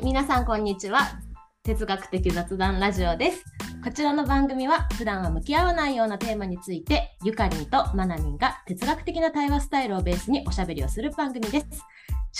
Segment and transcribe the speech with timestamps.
[0.00, 1.20] い、皆さんこんにちは。
[1.62, 3.44] 哲学的雑談ラジオです。
[3.84, 11.66] こちらの番組は普段は向き合わないようなテーマについてゆかりんとまなみんが哲学的な対話スタイルをベースにおしゃべりをする番組です。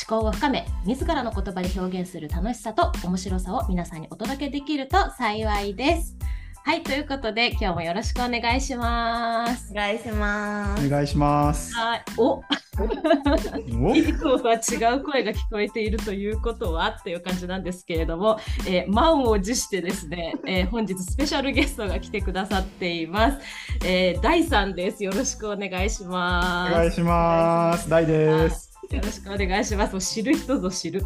[0.08, 6.19] 思考を深め、自らの言葉で表現する楽しさと面白さを皆さんにお届けできると幸いです。
[6.62, 9.74] はい、ということで今日もよろしくお願いしますお。
[9.74, 10.86] 願いします。
[10.86, 11.74] お願いします。
[11.74, 12.42] はい、お
[12.78, 13.96] お？
[13.96, 23.38] いつは違う声が聞こえているということはっていう感じなんですけれども、えー満を持してですね、えー本日スペシャルゲストが来てくださっています。
[23.84, 25.02] えー、大さんです。
[25.02, 26.72] よろしくお願いしおます。
[26.74, 27.88] 願いします。
[27.88, 28.69] 大です。
[28.90, 29.92] よろしくお願いします。
[29.92, 31.00] もう知る人ぞ知る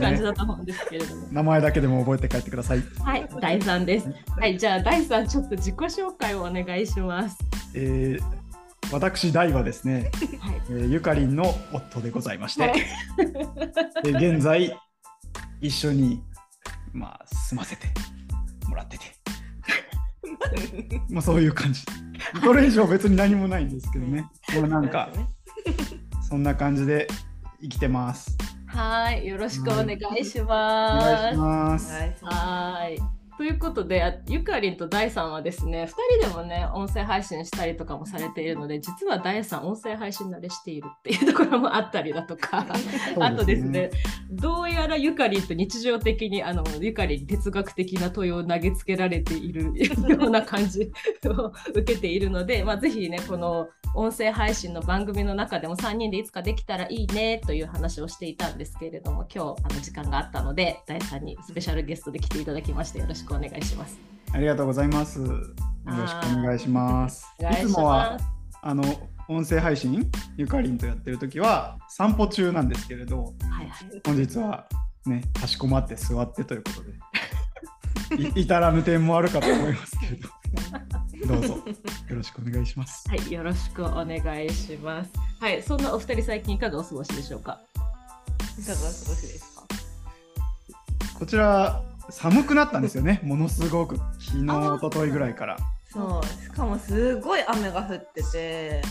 [0.00, 1.26] 感じだと思うんですけれども。
[1.30, 2.82] 名前だけでも覚えて帰ってください。
[3.04, 4.08] はい、大さんです。
[4.38, 7.36] はい、じゃあ大さんちょっと自己紹介をお願いします。
[7.74, 10.62] えー、私大はですね、はい。
[10.70, 12.74] えーゆかりんの夫でございまして、はい
[14.02, 14.74] で現在
[15.60, 16.22] 一緒に
[16.94, 17.88] まあ住ませて
[18.68, 19.04] もらってて、
[21.10, 21.82] まあそういう感じ。
[22.42, 24.30] それ以上別に何もないんですけどね。
[24.58, 25.10] まあなんか
[26.28, 27.06] そんな感じで
[27.62, 28.36] 生きてます。
[28.66, 31.06] はい、よろしくお願いしおます。
[31.06, 31.94] 願いします。
[31.94, 32.14] はい。
[32.20, 33.16] はい。
[33.36, 35.88] ということで、あゆかりんと大さんはですね、2
[36.20, 42.66] 人でもね、音声配信したりとかもされているので、実は大さん、音声配信慣れしているっていうところもあったりだとか、
[43.20, 43.90] あとですね、
[44.30, 49.64] どうやらゆかりんと日常的にあのゆかりんに哲学的な問いを投げつけられている
[50.08, 50.90] ような感じ
[51.26, 63.98] を受けているので、まあ、ぜひね、この音声配信の番組の中でも3人でいつかできたらいいねという話をしていたんですけれども、今日あの時間があったので、大さんにスペシャルゲストで来ていただきまして、よろしくお願いします。
[64.32, 65.20] ありがとうございます。
[65.20, 67.26] よろしくお願いします。
[67.40, 68.18] いつもは。
[68.60, 68.82] あの
[69.28, 74.00] 音声配信ゆかりんとやってる時は散歩中なんですけれどはいはい。
[74.04, 74.66] 本日は
[75.04, 76.70] ねかしこまって座ってというこ
[78.08, 80.28] とでい 至らぬ点もあるかと思いますけれど
[81.26, 81.54] どうぞ
[82.08, 83.08] よろしくお願いします。
[83.08, 85.10] はい、よろしくお願いします。
[85.40, 87.60] はい、そんなお二人最近いかがお過ごしでしょうか？
[88.58, 89.62] いかがお過ごしですか？
[91.18, 95.56] こちら寒くなったんですよね ものすごく昨日一昨日ぐらいから。
[95.90, 98.82] そう、しかもすごい雨が降ってて、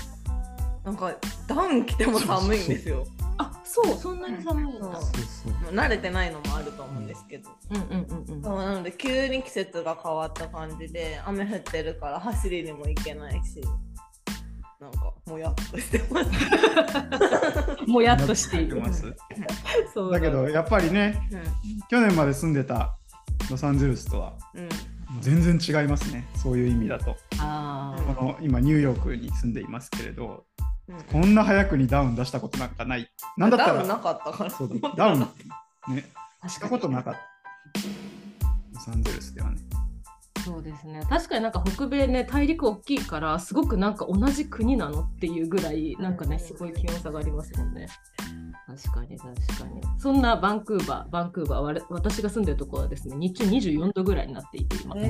[0.85, 1.11] なんか
[1.47, 3.05] ダウン着ても寒いんですよ。
[3.37, 4.79] あ、そう、そんなに寒いんだ。
[4.79, 7.49] そうそうそうもう慣れてないのもあると思うんですけど。
[7.71, 8.43] うんうんうんうん。
[8.43, 13.61] そうなので急に季節が変わった感じで雨降ってるから走りにも行けないし
[14.79, 16.29] なんかもやっとしてます。
[17.89, 18.79] もやっとしている。
[18.79, 19.11] ます
[19.91, 21.19] そうだけどやっぱりね
[21.89, 22.95] 去年まで住んでた
[23.49, 24.69] ロサンゼルスとはうん、うん
[25.21, 27.15] 全然違いますねそういう意味だと。
[27.39, 30.54] あこの今ニューヨークに住んでいますけれどうん
[31.11, 33.09] こんな早くにダウン出したことなんかない。
[33.37, 34.49] なんだったダウンならかったから。
[34.49, 36.05] そうだ ダウンね
[36.41, 37.19] あ、したことなかった。
[38.73, 39.57] ロサンゼルスではね。
[40.45, 41.01] そうですね。
[41.09, 47.87] 確かになんか北米ね、大陸大きいから、すごくなんか同じ国なのっていうぐらい、なんかね、すごい気温差がありますもんね。
[48.67, 49.81] 確かに確かに。
[49.97, 55.01] そんなバンクーバー、バンクーバー、私が住んでるところはですね、日中24度ぐらいになっていて、今、へ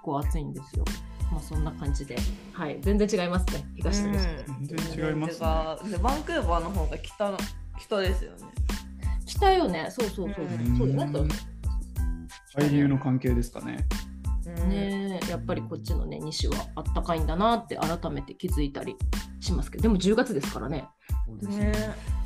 [0.00, 0.84] 結構暑いんですよ。
[1.30, 2.16] まあそんな感じで。
[2.52, 4.44] はい、全然違いますね、ー東と西で。
[4.48, 4.66] うん。
[4.66, 5.40] 全然違います
[5.84, 5.90] ね。
[5.90, 7.38] でバンクーバーの方が北の
[7.78, 8.38] 北ですよね。
[9.26, 10.44] 北よね、そうそうそう。
[10.44, 10.78] うん。
[10.78, 10.96] そう。
[10.96, 11.28] だね
[12.56, 13.86] 海流の関係ですかね。
[14.66, 15.30] ねえ。
[15.30, 18.96] やっぱりこっちのね西はあったかいんだなって改めて気づいたり
[19.40, 19.82] しますけど。
[19.82, 20.88] でも10月ですからね。
[21.42, 21.72] ね。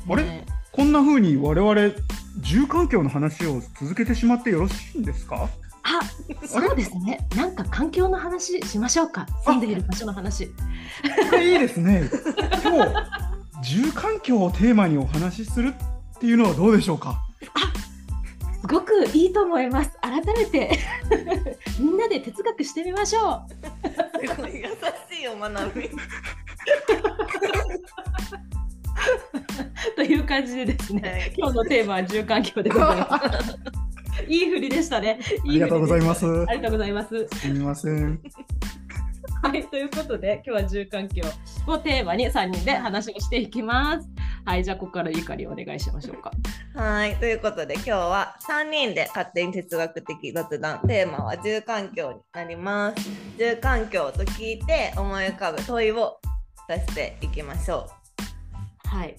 [0.09, 0.23] あれ？
[0.23, 1.93] ねこんな風に我々
[2.41, 5.49] 住環境の話を続けてしまってよろしいんですか？
[5.87, 6.01] あ
[6.47, 10.47] そうですねなんか環境の話しましょうか住んでいる場所の話。
[10.47, 10.53] こ
[11.33, 12.09] れいいですね。
[12.63, 12.93] 今日
[13.63, 17.21] 住環境をテーマにお話しするっていうのはどうでしょうか？
[18.61, 19.91] すごくいいと思います。
[20.01, 20.79] 改めて
[21.79, 23.43] みんなで哲学してみましょ
[24.23, 24.27] う。
[24.27, 24.63] すごい優
[25.11, 25.91] しいよ学び。
[29.95, 33.59] という感じでですね、はい今日のテーマは住環境でございます。
[34.27, 35.19] いい振りでしたね。
[35.43, 36.25] ありがとうございます。
[36.25, 37.27] ありがとうございます。
[37.27, 38.19] すみません。
[39.43, 41.23] はい、ということで、今日は住環境
[41.67, 44.09] をテーマに3人で話をしていきます。
[44.43, 46.31] はい、じゃあ、ここからゆかりお願いしましょうか。
[46.73, 53.09] はい、ということで今日は3人で勝手に哲学的雑談テーマは住環境になります。
[53.37, 56.19] 住環境と聞いて思い浮かぶ問いを
[56.67, 57.87] 出していきましょ
[58.85, 59.15] はい。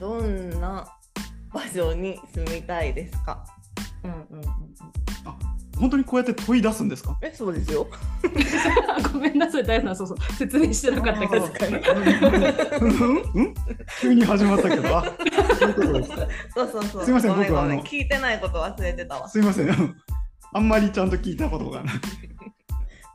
[0.00, 0.86] どんな
[1.52, 3.44] 場所に住みたいですか？
[4.02, 4.44] うんうんうんうん。
[5.78, 7.18] 本当にこうやって問い出すんですか？
[7.22, 7.86] え、そうですよ。
[9.12, 11.44] ごめんなさい、大さん、そうそう、説明してなかったけど。
[12.80, 12.90] うん
[13.34, 13.54] うん
[14.00, 15.04] 急に始まったけど、あ
[15.58, 16.16] そういうことですか。
[16.54, 17.04] そうそうそう。
[17.04, 19.28] すいません僕はあ聞いてないこと忘れてたわ。
[19.28, 19.96] すいません。
[20.52, 21.94] あんまりちゃんと聞いたことがない。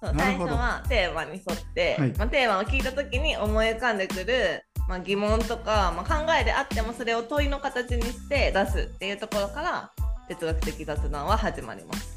[0.02, 9.92] そうなるほど最初はテーマに沿って、はいまあ、テーマを聞いた時に思い浮かんでくる、まあ、疑問とか、まあ、考えであってもそれを問いの形にして出すっていうところから
[10.28, 12.16] 哲学的雑談は始まります。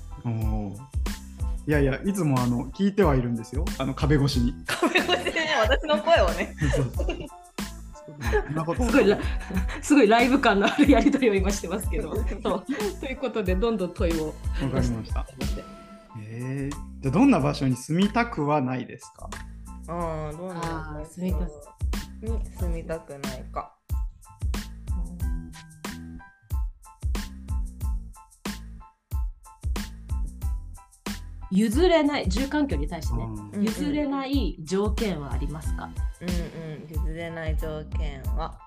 [1.66, 3.64] いやいや、いつもあの聞いてはいるんですよ。
[3.78, 4.54] あの壁越しに。
[4.66, 6.82] 壁越しでね私の声をね す
[8.92, 9.18] ごいラ
[9.82, 12.14] すごいライブ感のあるやり取りを今してますけど。
[12.16, 12.20] そ
[12.54, 12.64] う
[13.00, 14.26] ということで、どんどん問いを。
[14.28, 14.32] わ
[14.70, 15.26] かりました。
[16.22, 19.28] えー、じゃあどんな場所に住みたくはないですか？
[19.88, 21.50] うんどうなんあー住みたく
[22.22, 23.74] に住みたくないか。
[31.50, 33.24] 譲れない、住環境に対してね、
[33.54, 33.64] うん。
[33.64, 35.88] 譲れない条件はありますか、
[36.20, 38.58] うんうん譲れない条件は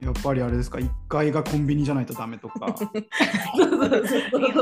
[0.00, 2.74] やっぱりあれですか、1階がコンビニじゃないとダメとか、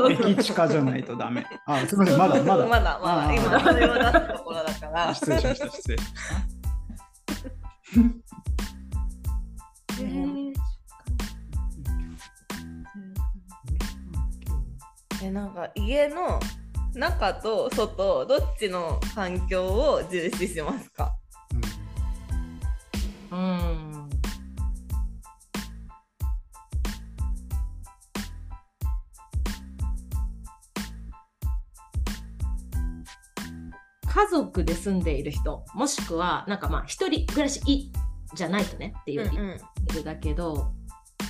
[0.09, 1.45] 駅地下じゃないとダメ。
[1.65, 2.65] あ、すみません、まだまだ。
[2.67, 3.35] まだまだ。
[3.35, 5.13] 今それを出すところだから。
[5.13, 6.35] 失礼しました、失礼しました。
[9.99, 10.53] えー。
[15.23, 16.39] えなんか家の
[16.93, 21.15] 中と外どっちの環境を重視しますか？
[23.31, 23.92] うん
[34.13, 37.91] 家族で住んでいる人もしくはなんかまあ一人暮らしい
[38.35, 39.59] じゃないとねっていううんうん。
[39.89, 40.71] いるだけど、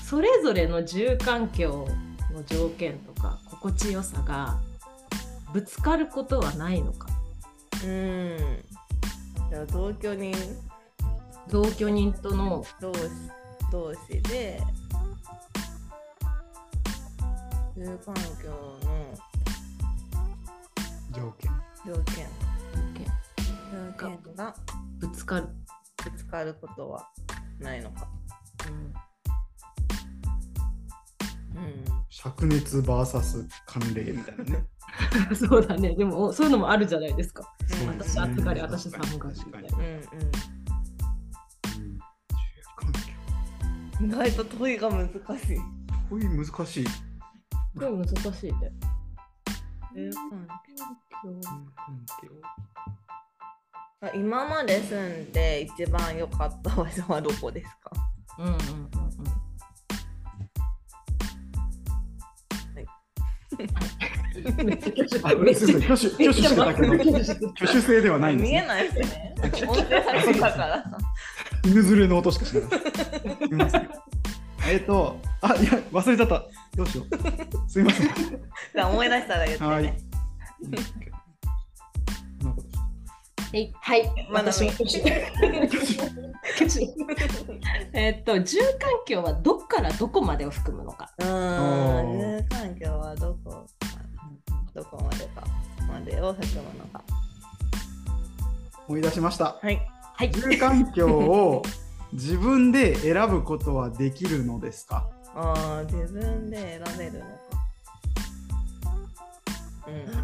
[0.04, 1.88] それぞれの住環境
[2.32, 4.60] の条件とか心地よさが
[5.54, 7.08] ぶつかることはないのか。
[7.86, 8.38] うん。
[9.50, 10.36] じゃあ同居人。
[11.50, 13.00] 同居人との同士
[13.72, 14.62] 同士で
[17.76, 19.18] 住環境の
[21.14, 21.52] 条件。
[21.86, 22.53] 条件
[24.36, 24.56] が
[25.00, 25.48] ぶつかる、
[26.04, 27.10] ぶつかることは
[27.60, 28.08] ないのか。
[28.68, 28.94] うん。
[32.10, 34.66] 灼熱 VS 寒冷みたいなね。
[35.36, 35.96] そうだね。
[35.96, 37.44] でもそういうのもあるじゃないですか。
[37.68, 38.22] そうですね。
[38.22, 39.78] 私暑がり私寒がりみたいな。
[39.78, 39.88] うんう
[44.06, 44.08] ん。
[44.08, 45.14] 意外と問いが難し
[45.54, 45.58] い。
[46.10, 46.86] こういう難しい。
[47.80, 48.72] でも難しいね。
[49.94, 50.48] 住環
[51.24, 52.30] 住環境境
[54.14, 57.92] 今まで住んで一番良かった場所はどこですか？
[58.40, 58.60] うんうんうんうん
[64.66, 65.76] めっちゃ挙手あ、嬉しい。
[65.86, 68.58] 挙手、挙手してたけど、挙手制ではないんですね。
[68.58, 69.36] 見えないですね。
[69.68, 70.84] 音声配信だから。
[71.64, 72.64] 犬連れの音しかしない。
[74.68, 76.44] えっと、あ、いや、忘れちゃった。
[76.76, 77.70] どうしよう。
[77.70, 78.08] すみません。
[78.08, 79.70] じゃあ思い出したら言ってね。
[79.70, 79.94] はい。
[83.54, 85.00] はい、はい、まだ私も挙手
[87.94, 93.68] えっと住環境はどっからどこまでを含むのかうーん、住環境はどこ
[94.74, 95.44] どこまでか
[95.88, 97.04] までを含むのか。
[98.88, 99.60] 思い出しました。
[99.62, 99.80] はい。
[100.16, 101.62] はい住環境を
[102.14, 105.08] 自分で選ぶことはできるのですか？
[105.36, 107.26] ああ、自分で選べるのか。
[109.88, 110.23] うん。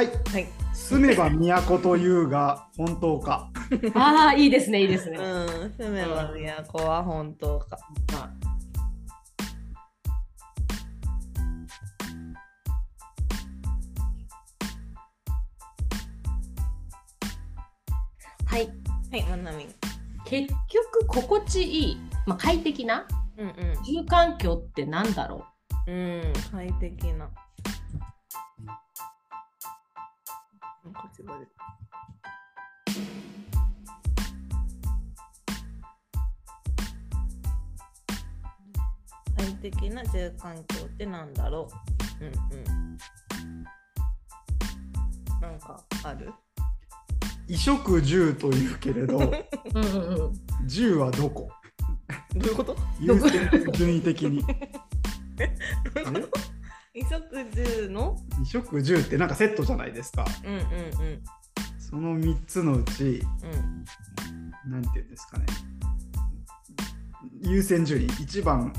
[0.00, 0.06] はい。
[0.06, 0.46] はい。
[0.72, 3.50] 住めば都というが本当か。
[3.94, 6.32] ああいいですねいいですね、うん、住めば
[6.72, 7.78] 都は本当か。
[18.46, 18.70] はい
[19.10, 19.66] はい、まなみ。
[20.24, 23.84] 結局心地いい、まあ、快適なうんうん。
[23.84, 25.44] 住環境ってなんだろ
[25.86, 27.28] うん、快適な。
[30.92, 31.46] なんか違う
[39.36, 41.68] 快適な住環境ってなんだろ
[42.20, 42.24] う？
[42.24, 42.98] うんうん。
[45.40, 46.32] なんかある？
[47.46, 49.20] 衣食住というけれど、う、
[49.74, 50.32] うんうんうん、
[50.66, 51.48] 住はどこ？
[52.34, 52.76] どういうこと？
[53.00, 54.42] 優先順位的に。
[54.44, 54.50] ど
[56.10, 56.59] ういうこと？
[56.92, 57.20] 衣食
[57.54, 58.16] 住の？
[58.30, 60.24] 衣食住ってなんかセットじゃないですか。
[60.44, 61.22] うんうんうん。
[61.78, 63.22] その3つのうち、
[64.66, 64.72] うん。
[64.72, 65.46] なんていうんですかね。
[67.42, 68.06] 優先順位。
[68.08, 68.72] 1番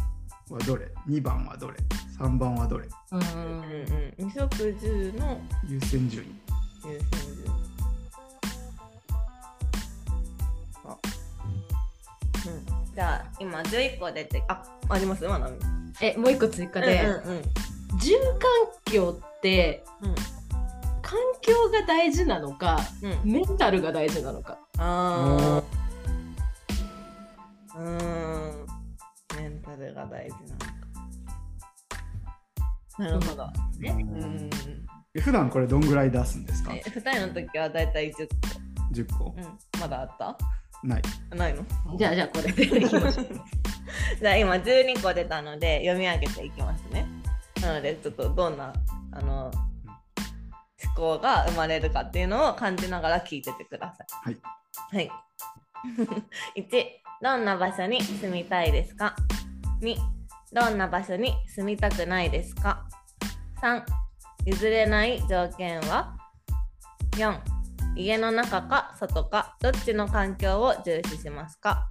[0.49, 1.77] はどれ？2番はどれ
[2.19, 2.85] ？3番はどれ？
[2.85, 3.63] ううんうんん
[4.19, 4.27] うん。
[4.27, 5.39] 二食十の？
[5.65, 6.27] 優先順位。
[6.85, 7.49] 優先順位。
[10.85, 10.97] あ。
[12.45, 12.93] うん。
[12.93, 15.25] じゃあ今11個出てああります？
[15.25, 15.55] まなみ
[16.01, 17.41] えもう一個追加で、うんうん
[17.99, 18.49] 住環
[18.85, 20.15] 境ってうん。
[21.01, 23.11] 環境が大事なのかうん。
[23.11, 24.57] うんメンタルが大事なのか。
[24.77, 27.77] あー。
[27.77, 28.67] うーん。
[29.37, 30.65] メンタルが大事なのか。
[32.97, 33.47] なるほど。
[33.79, 33.89] ね。
[33.89, 33.93] う
[34.25, 34.49] ん。
[35.13, 36.73] え普段これどんぐらい出すんですか？
[36.73, 38.27] え2人の時はだいたい10
[38.93, 40.37] 10個個、うん、まだあった？
[40.83, 41.01] ない。
[41.35, 41.65] ないの？
[41.97, 43.27] じゃあじゃあこれでいきましょう。
[44.21, 47.05] じゃあ今12個出たので読み上げていきますね。
[47.61, 48.73] なのでちょっとどんな
[49.11, 49.51] あの
[50.83, 54.07] 思考が生まれるかっていうのを感じながら聞いててください。
[54.23, 54.41] はい。
[54.91, 55.11] はい。
[56.57, 56.85] 1、
[57.21, 59.15] どんな場所に住みたいですか
[59.81, 59.95] ?2、
[60.51, 62.87] どんな場所に住みたくないですか
[63.61, 63.83] ?3、
[64.45, 66.17] 譲れない条件は
[67.11, 67.39] ?4、
[67.95, 71.89] 家の中か外かどっちの環境を重視しますか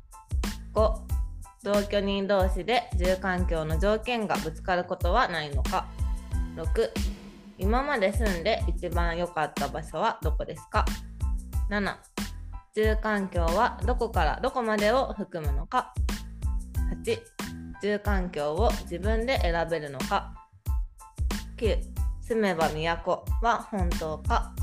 [0.75, 1.10] ?5、
[1.62, 5.87] 同居人同士で住環境の条件がぶつかることはないのか。
[6.57, 6.90] 6
[7.59, 10.87] 今まで住んで一番良かった場所はどこですか
[11.69, 11.95] ？7
[12.75, 15.93] 住環境はどこからどこまでを含むのか
[17.05, 17.19] ？8
[17.83, 20.33] 住環境を自分で選べるのか
[21.59, 21.79] ？9
[22.23, 24.55] 住めば都は本当か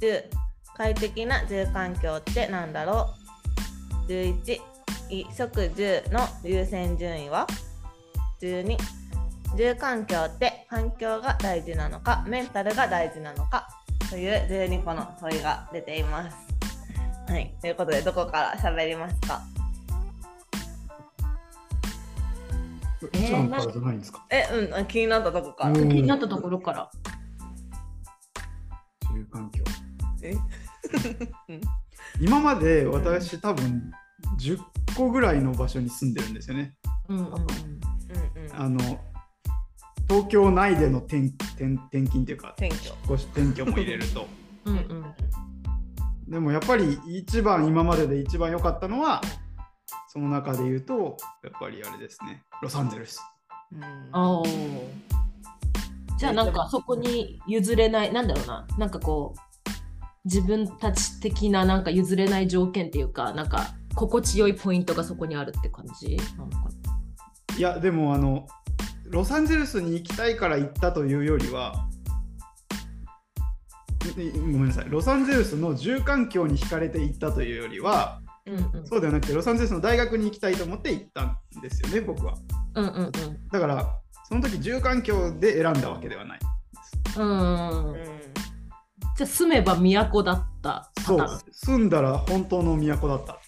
[0.00, 0.24] ？10
[0.76, 3.14] 快適な住環境って何だろ
[4.06, 4.73] う？11
[5.10, 7.46] 衣食住の優先順位は
[8.40, 8.76] ？12
[9.56, 13.68] 住環境って環境が大事なのかメンタルが大事なのか
[14.10, 16.36] という12個の問いが出ています。
[17.28, 19.40] はい、ということでどこから喋りますか？
[23.12, 24.24] えー一番からじゃないんですか？
[24.30, 25.70] え、うんあ、気になったとこから。
[25.70, 25.88] うん。
[25.88, 26.90] 気になったところから。
[29.12, 29.62] 住環境。
[30.22, 30.34] え？
[32.20, 33.90] 今まで私多分
[34.38, 34.58] 10
[34.96, 36.74] 個ぐらいの場所に住んでるんですよね。
[37.08, 37.24] うんうん。
[37.24, 37.46] うんうん。
[38.52, 38.78] あの
[40.08, 41.22] 東京内での転
[41.56, 42.90] 転転勤っていうか選挙。
[43.08, 44.26] 少し転居も入れると。
[44.66, 45.04] うんうん。
[46.28, 49.20] でもやっぱり一番今までで一番良かったのは
[50.08, 52.42] その中で言うとやっぱりあれですね。
[52.62, 53.20] ロサンゼルス。
[53.72, 53.82] うん。
[54.12, 55.14] おー。
[56.18, 58.66] じゃあなんかそこに譲れないなんだろうな。
[58.78, 59.40] なんかこう
[60.24, 66.16] 自分たち的ななんか譲れない条件っていうかなんか心地よいポイントがそこにあるって感じ？
[66.36, 66.56] なのか。
[67.56, 68.46] いやでもあの
[69.06, 71.88] ロサンゼルスに行きたいから行ったというよりは
[74.18, 74.86] いごめんなさい。
[74.88, 78.86] ロサンゼルスの住環境に惹かれて行ったというよりはうんうん。
[78.86, 82.34] そうではなくてロサンゼルスの大学に行きたいと思って行ったんですよね僕は。
[82.74, 83.12] うんうん
[83.52, 83.98] だから
[84.28, 86.38] その時住環境で選んだわけではない
[87.16, 87.92] うんうん。
[87.92, 87.96] うん。
[89.16, 91.26] じゃあ住めば都だったパそう。
[91.52, 93.38] 住んだら本当の都だった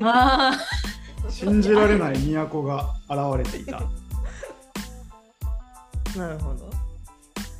[0.00, 0.52] あ
[1.28, 3.80] 信じられない都が現れていた
[6.16, 6.69] なるほど。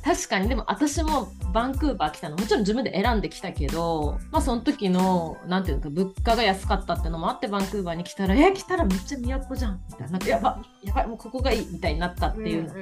[0.01, 0.49] ー確かに。
[0.49, 2.37] でも私もバンクーバー来たの。
[2.37, 9.81] もちろん自分で選んできたけどまあその時のなんていうのか物価が安かったってのもあってバンクーバーに来たらえ来たらめっちゃ都じゃん。
[9.89, 10.11] みたいな。
[10.13, 11.67] なんかやばやばいもうここがいい。
[11.71, 12.79] みたいになったっていうのが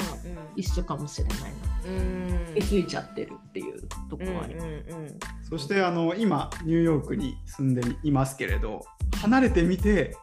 [0.55, 1.47] 一緒かもしれないな。
[1.85, 1.93] うん。
[1.93, 4.67] うん気づいちゃってるっていうとこはあります。
[5.49, 8.85] そしてあの今ニューヨークに住んでいますけれど
[9.21, 10.15] 離れてみて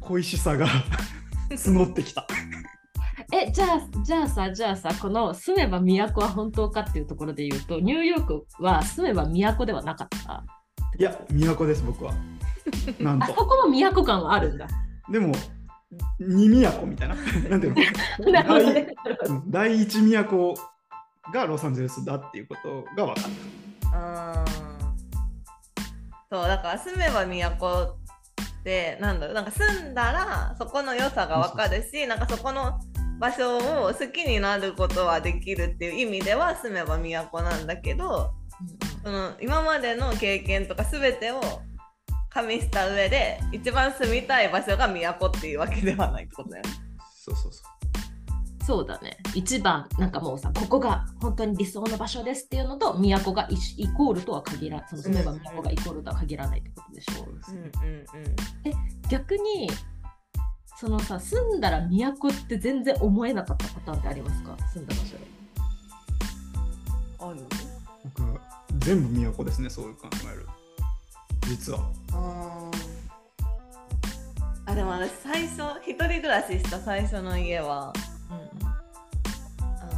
[0.00, 0.66] 恋しさが
[1.50, 2.26] 募ってきた
[3.36, 10.44] えじゃあじゃあさじゃあさこの住めば都は本当かっていうところで言うとニューヨークは住めば都ではなかった？
[10.98, 12.12] いや都です僕は。
[13.00, 14.68] なんあそとこも都感はあるんだ。
[15.10, 15.34] でも
[16.20, 17.14] 二都みたいな。
[17.50, 17.74] なんていう
[19.28, 19.42] の？
[19.50, 20.54] 第一都
[21.32, 23.32] がロサンゼルスだっていうことが分かっ
[23.94, 24.74] あー
[26.30, 32.78] そうだから住めば都ってなんだろうなんか住んだらそこの良さがわかるしなんかそこの
[33.18, 38.32] 場所を好きになることはできるっていう意味では住めば都なんだけど
[39.02, 41.40] その今までの経験とか全てを
[42.30, 46.70] 加味した上で一番住みたい場所が都っていうわけではないってことだよね。
[46.70, 47.74] たそうそうそう。
[48.64, 49.18] そうだね。
[49.34, 57.12] 一番なんかもうさここが本当に理想の場所ですっていうのと都がイイコールとは限らその住めば都がイコールとは限らないってことでしょ。
[57.12, 59.08] そうですねうんうん。
[59.10, 59.70] 逆に
[60.84, 64.54] そのさ住んだら都って全然思えなかったパターンってありますか？
[64.70, 65.24] 住んだ場所で。
[67.20, 67.40] うん、ある？
[68.18, 68.22] 僕
[68.80, 70.46] 全部都ですねそういう考える。
[71.48, 71.90] 実は。
[72.12, 74.72] あー。
[74.72, 77.90] あでも私最初一人暮らしした最初の家は
[78.28, 79.88] あ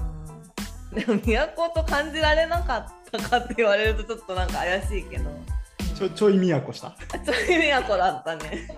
[0.94, 1.04] ー。
[1.04, 5.32] でも都と感じられなかったかって言われるとちょっとなんか怪しいけど
[5.96, 6.90] ちょちょい都した。
[6.90, 8.68] ちょい都だったね。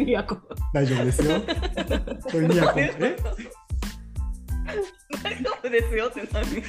[0.00, 0.38] 都。
[0.72, 1.40] 大丈夫ですよ。
[2.30, 2.54] ちょい都。
[2.78, 3.16] え？
[5.22, 6.62] 大丈夫ですよって何？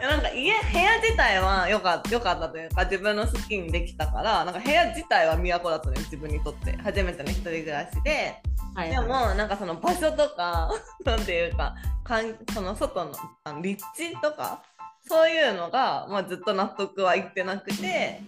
[0.00, 6.74] なんか家部屋自体は良か良かったというか自分の好きにできたからなんか部屋自体は都だったね自分にとって。
[6.78, 8.40] 初めての一人暮らしで。
[8.74, 10.70] はいでもなんかその場所とか
[11.04, 13.12] なんていうかかんその外の
[13.44, 14.62] あの立地とか
[15.08, 18.22] そういうのが、まあ、ずっと納得はいってなくて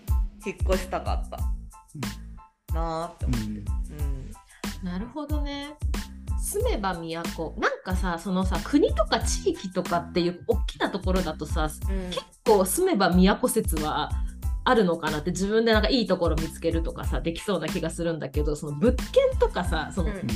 [0.47, 1.39] 引っ越したかった。
[2.75, 3.47] なーって思って。
[3.47, 4.31] うん。
[4.83, 5.75] なるほどね。
[6.41, 7.55] 住めば都。
[7.59, 12.11] なんかさそのさ国とか地域とかっていう大きなところだとさうん。
[12.11, 14.11] 結構住めば都説は
[14.65, 20.27] あるのかなって自分でなんかいいところ見つけるとかさできそうな気がするんだけどその物件とかさその、うんうん。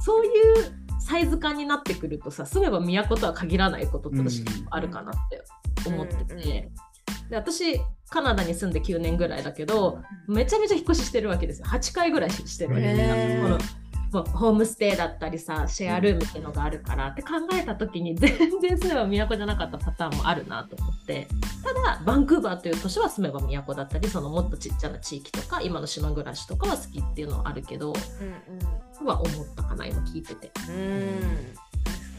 [0.00, 5.44] そういうサイズ感になってくるとさ住めば都とは限らないことって私うんあるかなって
[5.86, 11.66] 思ってて、で私カナダに住んで9年ぐらいだけどめちゃめちゃ引っ越ししてるわけですよ。
[11.66, 12.74] 8回ぐらいしてる。
[12.74, 13.83] わけです
[14.18, 21.28] よへーこのもうホームステイだったりさシェアルームっていうのがあるからって考えた時に 全然住めば都じゃなかったパターンもあるなと思って。
[21.64, 27.94] ただバンクーバーという都市は住めば都だったりそのもっとちっちゃな地域とか今の島暮らしとかは好きっていうのはあるけど
[29.00, 30.50] うんは思ったかな今聞いてて。
[30.68, 30.74] うん。
[30.74, 31.54] うん。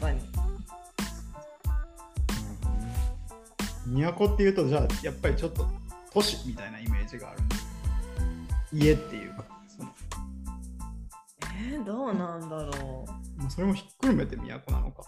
[0.00, 0.12] か
[3.86, 5.66] に都っていうとじゃあやっぱりちょっと
[6.12, 7.40] 都市みたいなイメージがある。
[8.72, 9.44] 家っていうか
[11.58, 15.02] えー、どうなんだろまあ、それもひっくるめて都なのか。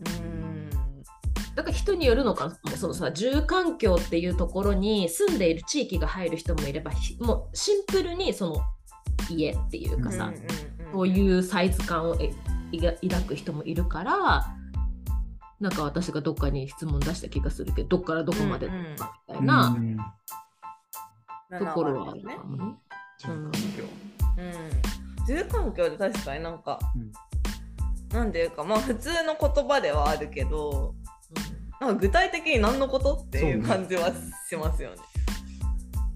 [0.00, 0.70] ううん
[1.54, 2.56] だから人によるのか。
[2.64, 8.56] もそのさ住環境っていうところに住んでいる地域が入る人もいればひもうシンプルにその
[9.28, 12.32] 家っていうかさ、うんういうサイズ感をえ
[12.72, 14.46] いが抱く人もいるから
[15.60, 18.72] なんか私がどっかに質問出した気がするけどどっからどこまでと
[19.04, 19.98] かみたいなうん
[21.58, 22.74] ところはあるねかもね。
[23.18, 23.58] 住環境。
[24.38, 25.26] うん。
[25.26, 27.12] 住環境で確かになんか、うん
[28.12, 30.94] なんていうかまあ普通の言葉ではあるけど
[31.80, 34.10] なんか具体的に何のことっていうそうね感じは
[34.48, 34.96] しますよね。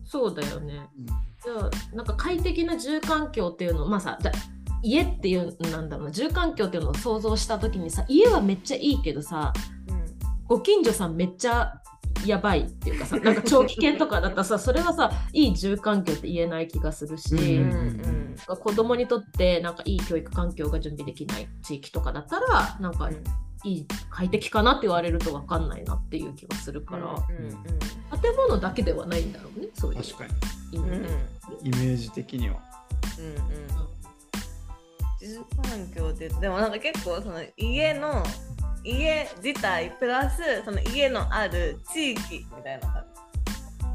[0.04, 0.88] そうだよね。
[1.44, 4.38] じゃあなんか快適な住環境っていうのをまあさじゃあ
[4.82, 6.12] 家っていうなんだろうな。
[6.12, 9.52] 住環境っていうのを想像した時にさ家はめっちゃいいけどさ
[10.48, 11.74] ご近所さんめっちゃ
[12.26, 17.74] やばいっていうかさなんか長期犬とかだったらさ それはさいい住環境って言えない気がするし、うんう
[18.08, 18.22] ん
[18.58, 23.10] 子供にとってなんかいい教育環境が準備できない地域とかだったらなんか
[23.64, 27.58] いい快適かなって言われると分かんないなっていう気がするから、うんうん
[28.22, 30.02] 建物だけではないんだろうねそういう。
[30.02, 30.26] 確か
[30.72, 30.78] に。
[30.78, 31.06] うんうん
[31.62, 32.56] イメージ的には。
[33.18, 33.92] うんうん。
[35.18, 38.22] 住環境ででもなんか結構その家の
[38.84, 43.04] 家自体プラスその家のある地域みたいな感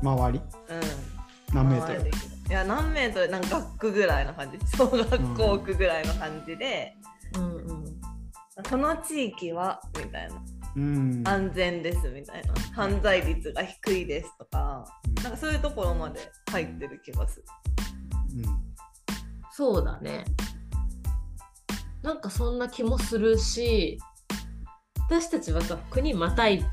[0.01, 0.39] 周り？
[0.39, 0.73] じ。
[0.73, 1.55] うん。
[1.55, 2.09] 何メートル？
[2.09, 2.11] い
[2.49, 3.29] や何メートル？
[3.29, 4.59] なんか学区ぐらいの感じ。
[4.77, 6.93] 小学校区ぐらいの感じで、
[7.35, 7.85] うんうん。
[8.69, 10.35] この地域はみたいな。
[10.75, 11.23] うん。
[11.25, 12.53] 安全ですみたいな。
[12.73, 14.85] 犯罪率が低いですとか。
[15.23, 17.45] なんかそういうところまで入ってる気がする。
[19.51, 20.23] そうだね。
[22.03, 23.97] なんかそんな気もするし、
[25.09, 26.63] 私たちはさ、国またい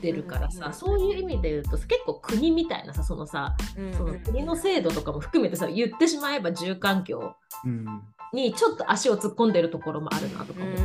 [0.00, 10.80] でるからさ、うんうんそういう意味で言うと結構国みたいなさ、そのさ、うんその国の制度とかも含めてさ、言ってしまえば住環境うんにちょっと足を突っ込んでるところもあるなとか思って、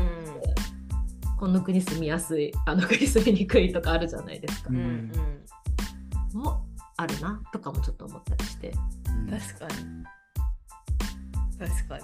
[1.40, 4.70] この国住みやすい、あの国住みにくいとかあるじゃないですか。
[4.70, 4.74] う。
[4.74, 5.12] うんん
[6.34, 6.42] うん。
[6.42, 6.66] も
[6.98, 8.74] あるなとかもちょっと思ったりして。
[9.08, 9.28] うん。
[9.30, 10.06] 確かに。
[11.68, 12.04] 確かに。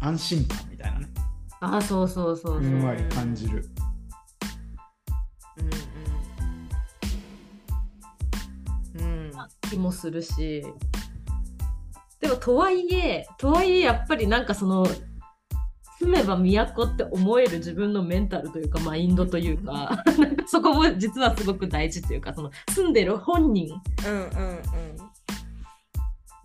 [0.00, 1.08] 安心感みたいなね
[1.60, 2.60] ああ、そうそうそうそう。
[2.60, 3.64] ふんわり感じる。
[8.96, 9.06] うんうん。
[9.06, 9.32] うん。
[9.68, 10.64] 気もするし。
[12.20, 14.86] でもとはいえとはいえやっぱりなんかその
[15.98, 23.68] 住めば都って思える自分のメンタルというかマインドというかなんかそこも実はすごく大事というかその住んでる本人
[24.06, 24.22] うんうん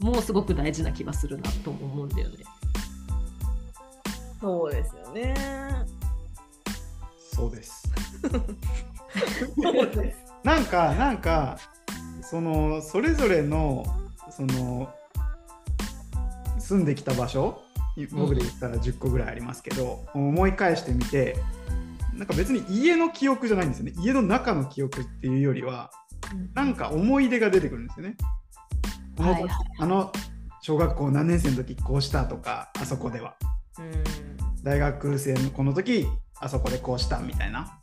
[0.02, 0.13] うん。
[0.13, 2.38] もすごく大事な気がするなとも思うんだよね。
[4.43, 5.34] そうですよね。
[7.17, 7.89] そうです。
[9.62, 10.17] そうです。
[10.43, 11.58] なんかなんか
[12.21, 13.86] そのそれぞれの
[14.29, 14.93] その
[16.60, 17.62] 住んできた場所
[18.12, 21.38] 僕で言ったら10個ぐらいありますけど、思い返してみて
[22.13, 23.93] なんか別に家の記憶じゃないんですよね。
[23.99, 25.89] 家の中の記憶っていうよりは
[26.53, 28.17] なんか思い出が出てくるんですよね。
[29.17, 29.51] はいはい。
[29.79, 30.12] あの
[30.62, 33.38] 小学校何年生の時こうしたとかあそこでは。
[33.79, 34.33] うん
[34.63, 36.08] 大学生のこの時
[36.39, 37.80] あそこでこうしたみたいな。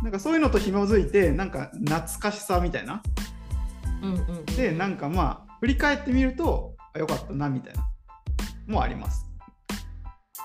[0.00, 3.02] うなんかそういうのと紐づいてなんか懐かしさみたいな。
[4.02, 4.18] うんうん。
[4.18, 7.86] うんでなんかまあ振り返ってみるとあよかったなみたいな。
[8.66, 9.26] もあります。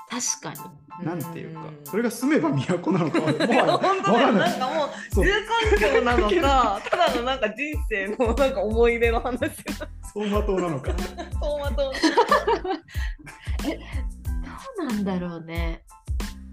[0.10, 0.64] 確か
[1.00, 1.04] に。
[1.04, 1.62] んなんていうか。
[1.62, 5.32] んそれが住めば都なのか も本当だなんかもう住
[5.70, 9.40] 環境なのかただのなんか人生のなんか思い出の話。
[9.40, 9.48] が
[10.14, 10.92] 走馬灯なのか。
[10.98, 11.06] 走
[11.60, 11.76] 馬灯。
[11.78, 11.92] ど
[14.80, 15.84] うなんだろうね。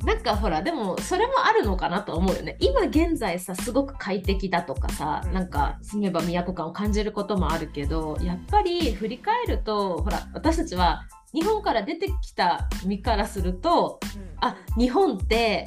[0.04, 2.56] なんかほらでもそれもあるのかなと思うよね。
[2.60, 13.98] 今現在さすごく快適だとかさ、うんなんか住めば都感を感じることもあるけどやっぱり振り返るとほら私たちは日本から出てきた身からすると
[14.40, 15.66] あ日本って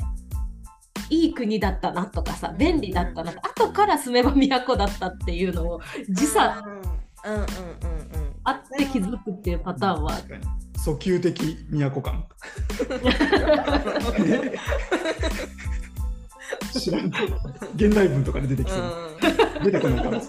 [1.10, 6.64] いい国だったなとかさ便利だったな後から住めば都だったっていうのを時差
[7.26, 10.44] うんうんうんうんうんあって気づくっていうパターンは確かに
[10.88, 11.32] 訴求的
[11.90, 12.24] 都感。
[16.72, 17.12] 知らん
[17.76, 18.80] 現代文とかで出てきそう。
[18.82, 19.08] うん
[19.64, 20.20] 出てこないかもい。
[20.20, 20.22] い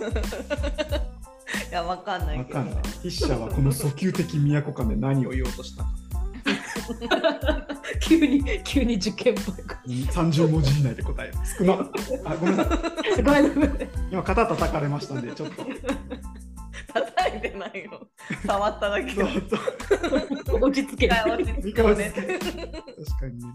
[1.71, 2.75] やわかんないわかんない。
[3.03, 5.91] 筆者はこの訴求的都感で何を言おうとしたか。
[8.01, 9.53] 急に急に受験っぽ
[9.87, 11.35] い30文字以内で答える。
[11.59, 11.75] 少な。
[12.25, 12.79] あ、ごめんなさい。
[14.11, 15.67] 今肩叩かれましたんで、ちょっと。
[17.31, 18.09] 叩いてないよ
[18.47, 19.11] 触っただけ。
[19.13, 19.29] そう
[20.47, 20.65] そう。
[20.65, 21.09] 落ち着け。
[21.09, 22.09] 落ち着三河くね。
[22.11, 22.21] です
[23.13, 23.39] 確かに。
[23.45, 23.55] ね。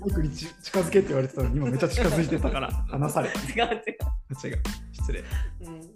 [0.00, 3.38] マイクにち近づけって言われてたのに、今めっちゃ近づいてたから、 話された。
[3.38, 4.48] 違う違う。
[4.48, 4.62] 違う。
[4.92, 5.20] 失礼。
[5.20, 5.24] う
[5.70, 5.90] ん。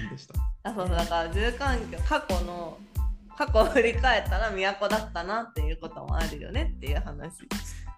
[0.00, 0.34] 何でした？
[0.64, 2.78] あそうそうだから住環境過去の
[3.36, 7.32] 過去を振り返ったら都だったなっていうこともあるよねっていう話。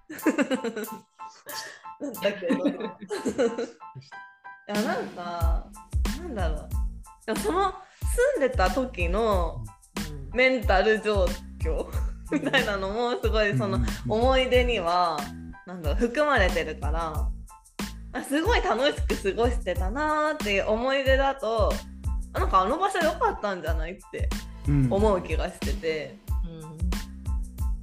[2.23, 2.67] だけど。
[4.67, 5.67] いやなんか
[6.23, 6.69] なんだろう。
[7.27, 7.73] でもその
[8.37, 9.65] 住んでた時の
[10.33, 11.27] メンタル状
[11.61, 11.87] 況
[12.31, 15.19] みたいなのもすごいその思い出には
[15.67, 17.29] なんだろう含まれてるから
[18.13, 21.73] あすごい楽しく過ごしてたなーっていう思い出だと
[22.33, 24.29] あなんかあの場所良かったんじゃないって
[24.69, 24.93] うん。
[24.93, 26.19] 思う気がしてて、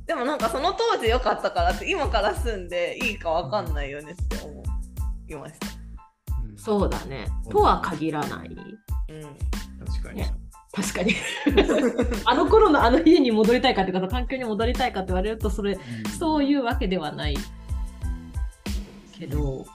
[0.08, 4.64] でもなんかその当時良かったからって今から住んでいいかわかんないよねって思
[5.30, 5.68] いました。
[6.74, 7.28] うんそうだね。
[7.50, 8.50] とは限らない。
[8.50, 9.86] うん。
[9.86, 10.22] 確かに。
[10.22, 10.34] ね。
[10.72, 11.16] 確かに。
[12.26, 16.12] あの頃のあの家に戻りたいかっていうか環境に戻りたいかって言われるとそれうん。
[16.12, 17.38] そういうわけではない。
[19.18, 19.66] けど、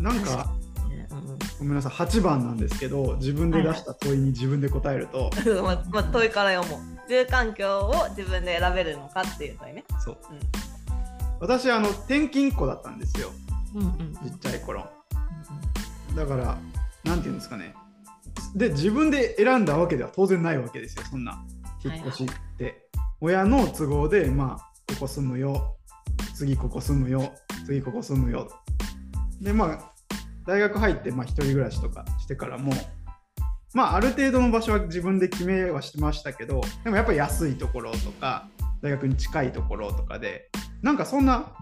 [0.00, 0.52] なんか、
[0.88, 1.06] ね。
[1.10, 1.38] うん。
[1.58, 5.30] ごめんなさい、8番なんですけど、自分で出した問いに自分で答えると、
[5.62, 7.08] ままあ、問いから読もう。
[7.08, 9.84] 住環境を自分で選べるのかっていう問いね。
[10.04, 10.18] そう。
[10.30, 10.40] うん。
[11.40, 13.30] 私、あの、転勤っ子だったんですよ、
[13.74, 14.88] うんうんちっちゃい頃。
[16.16, 16.58] だから、
[17.02, 17.74] なんていうんですかね。
[18.54, 21.44] で、自分で選んだわけでは当然ないわけですよ、そんな
[21.84, 22.88] 引っ越しって。
[23.20, 25.76] 親の都合で、まあ、ここ住むよ、
[26.34, 27.32] 次ここ住むよ、
[27.66, 28.50] 次ここ住むよ。
[29.40, 29.92] で、まあ、
[30.46, 32.72] 大学入って、まあ、一人暮らしとかしてからも、
[33.72, 38.48] まあ、ある程度の場所は自分で決めはしてましたけど、でもやっぱり安いところとか、
[38.82, 40.50] 大学に近いところとかで、
[40.82, 41.52] なんかそんな、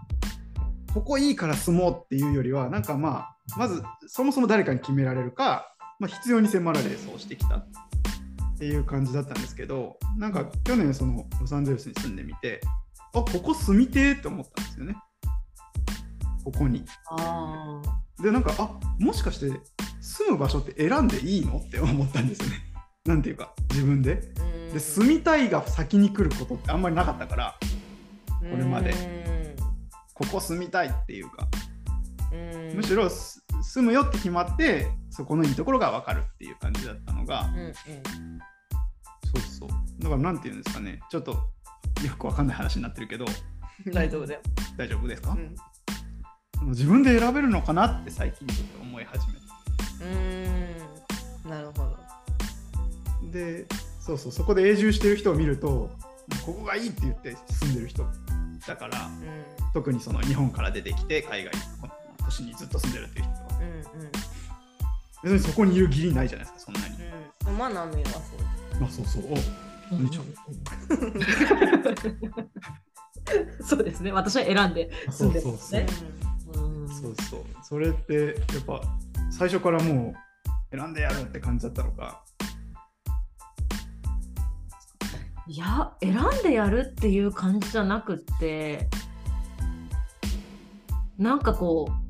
[0.94, 7.66] ここいいから住もうっていうよりは、なんかまあ、まずそもそも誰かに決められるか、まあ、必要に迫られそうしてきたっ
[8.58, 12.60] ていう感じだったんですけど、なんか去年そのロサンゼルスに住んでみて、
[13.14, 14.96] あここ住みてーって思ったんですよね。
[16.44, 16.84] ここに。
[17.10, 17.80] あ
[18.22, 19.52] で、なんか、あもしかして
[20.00, 21.58] 住む場所って選んでいいの？
[21.58, 22.56] って思ったんですよね。
[23.04, 24.22] なんていうか、自分で。
[24.72, 27.58] で、住みたいが先に来ることってあんまりなかったから、
[28.40, 29.21] これまで
[30.14, 31.48] ここ住みたいっていうか、
[32.32, 32.76] うん。
[32.76, 37.72] むしろす住むよって決まってそこのいいところが分かるっていう感じだったのが、うんうん。
[37.74, 39.68] そうそう。
[40.02, 41.00] だからなんていうんですかね。
[41.10, 41.38] ちょっとよ
[42.18, 43.24] く分かんない話になってるけど。
[43.92, 44.40] 大丈夫だよ。
[44.76, 45.36] 大丈夫ですか、
[46.60, 46.70] うん。
[46.70, 51.50] 自分で選べるのかなって最近ちょっと思い始めうーん。
[51.50, 51.96] なるほど。
[51.96, 52.02] た
[53.30, 53.66] で
[54.00, 54.32] そうそう。
[54.32, 55.90] そこで永住してる人を見ると
[56.44, 58.04] ここがいいって言って住んでる人
[58.66, 59.44] だからうん。
[59.72, 61.90] 特にその日本から出てきて海外の
[62.24, 63.38] 都市にずっと住んでるっていう人は。
[63.60, 64.12] うんうん。
[65.22, 66.96] 別にそこにいる義理ないじゃないですかそんなに、
[67.48, 67.58] うん。
[67.58, 68.80] マナミはそう。
[68.80, 69.22] まあそうそう。
[69.92, 70.24] お兄ちゃん。
[73.64, 74.12] そうですね。
[74.12, 75.86] 私は選んで住んでますね。
[76.54, 76.88] うん。
[76.88, 77.44] そうそう。
[77.62, 78.80] それってやっぱ
[79.30, 82.22] 最初からもう選んでやるって感じだったのか
[85.46, 88.88] いや選んでやるっていう感じじゃなくって
[91.18, 92.02] なんかこう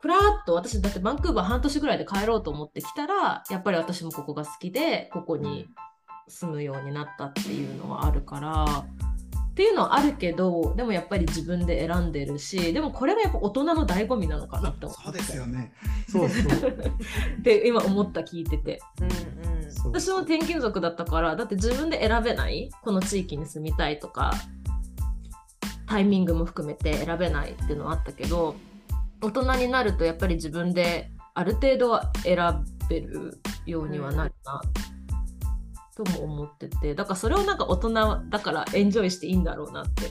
[0.00, 5.68] ふらっと私だってバンクーバー半年ぐらいで帰ろうと思ってきたらやっぱり私もここが好きでここに
[6.28, 8.84] 住むようになったっていうのはあるから
[9.52, 15.72] っていうのはあるけどでもやっぱり自分で選んでるしでもこれがやっぱ大人の醍醐味なのかなって思ってそうですよね。
[16.08, 16.74] そうそう。
[17.42, 24.32] で今思った聞いててうんうん私も転勤族だったからだって自分で選べないこの地域に住みたいとか
[25.86, 28.56] タイミングも含めて選べないっていうのはあったけど
[29.20, 34.60] 大人になるとやっぱり自分である程度は選べるようにはなるな、
[35.96, 37.90] とも思っててだからそれをなんか大人
[38.30, 40.10] だからエンジョイしていいんだろうなって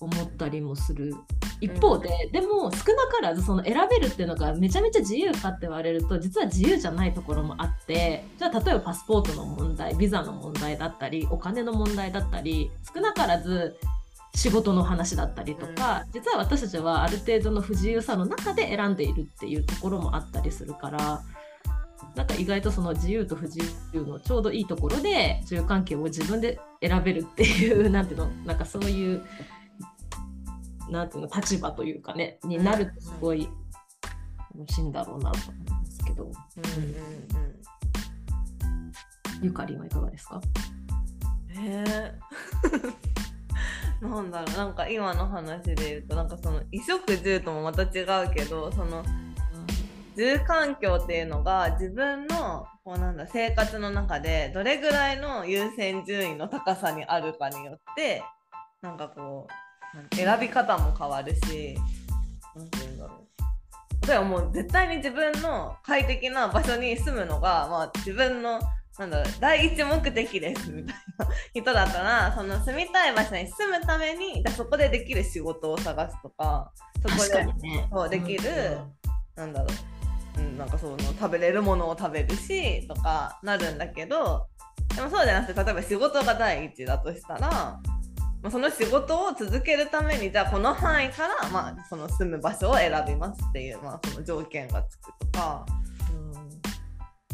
[0.00, 1.14] 思ったりもする。
[1.58, 13.78] 一方で、でも少なからずその選べるっていうのがめちゃめちゃ自由かって言われると実は自由じゃないところもあってじゃあ例えばパスポートの問題ビザの問題だったりお金の問題だったり少なからず
[14.34, 21.22] 仕事の話だったりとか、実は私たちはある程度の不自由さの中で選んでいるっていうところもあったりするから
[22.16, 23.60] なんか意外とその自由と不自
[23.92, 29.22] 由のちょうどいいところで住環境を自分で選べるっていうなんていうのなんかそういう
[30.88, 33.46] なんていうの立場というかねになるとすごい
[34.58, 36.32] 楽しいんだろうなと思いますけどうんうん
[39.42, 40.40] ゆかりんはいかがですか
[41.50, 41.84] え
[44.00, 49.04] なんだろうなんか今の話で言うとなんかその衣食住ともまた違うけどその
[50.16, 58.22] 住環境っていうのが自分のこうなんだ生活の中でどれぐらいの優先順位の高さにあるかによって
[58.80, 59.46] なんかこ
[60.12, 61.76] う選び方も変わるし
[62.54, 63.26] なんて言うんだろう。
[64.06, 68.60] 例えばもう絶対に自分の快適な場所に住むのが、まあ、自分の
[68.98, 77.88] なんだろう第一目的ですみたいな人だったらその住みたい場所に住むためにじゃあそこでできる仕事を探すとかそこでにね。
[77.92, 78.78] そうできる
[79.34, 79.95] なんだろう、うん、
[80.56, 84.46] なんかその食べれるものを食べるしとかなるんだけど
[84.94, 87.80] でもそうじゃなくて例えば仕事が第一だとしたら、ま
[88.44, 95.66] あ、その仕事を続けるためにじゃあこの範囲から、まあ、その住む場所を選びますっていう、まあ、その条件がつくとか、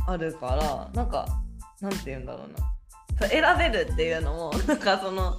[0.07, 1.27] うん、あるからなんか
[1.81, 2.49] なんて言うんだろう
[3.21, 5.39] な選べるっていうのも なんかその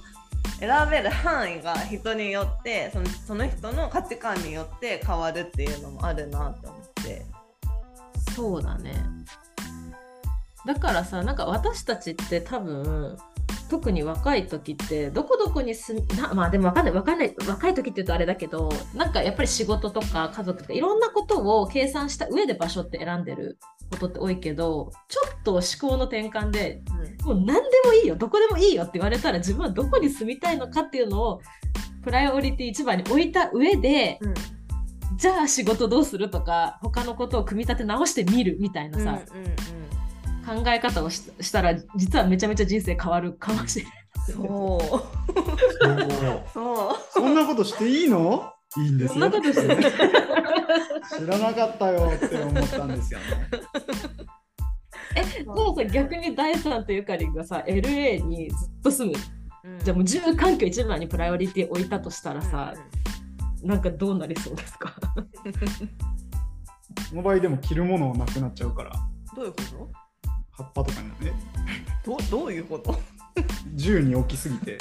[0.60, 7.33] 選べる範囲が人によってそのその人の価値観によって変わるっていうのもあるなって思って。
[8.34, 8.94] そうだね。
[10.66, 13.16] だからさなんか私たちって多分
[13.68, 23.58] 特に若い時ってどこどこに住みなまあでも分かんない分かんない若い時って言うとあれだけどなんかやっぱり仕事とか家族とかいろんなことを計算した上で場所って選んでる
[23.90, 26.82] ことって多いけどちょっと思考の転換で
[27.24, 31.40] もう何でもいいよどこでもいいよって言われたら自分はどこに住みたいのかっていうのを
[32.02, 34.34] プライオリティ一番に置いた上でうん
[35.16, 39.54] じゃあ仕事どうするとか他のことを組み立て直してみるみたいなさ、うんうんうん
[40.44, 43.94] 考え方をししたら実はめちゃめちゃ人生変わるかもしれない。
[44.30, 44.80] そう。
[46.52, 46.96] そう。
[47.10, 48.52] そんなことしていいの？
[48.76, 49.20] いいんですよ。
[49.20, 49.76] そんなことして
[51.18, 53.26] 知らなかったよって思ったんですよね。
[55.16, 59.18] えでもさ逆に大さんとゆかりんがさ LA にずっと住む。
[59.82, 62.74] じゃあもう住環境一番にプライオリティ置いたとしたらさ、
[63.64, 64.94] なんかどうなりそうですか？
[67.08, 68.92] その場合でも着るものなくなっちゃうから
[69.34, 69.90] どういうこと
[70.50, 71.32] 葉っぱとかにね。
[72.04, 72.94] どどういうこと？
[73.74, 74.78] 銃に置きすぎて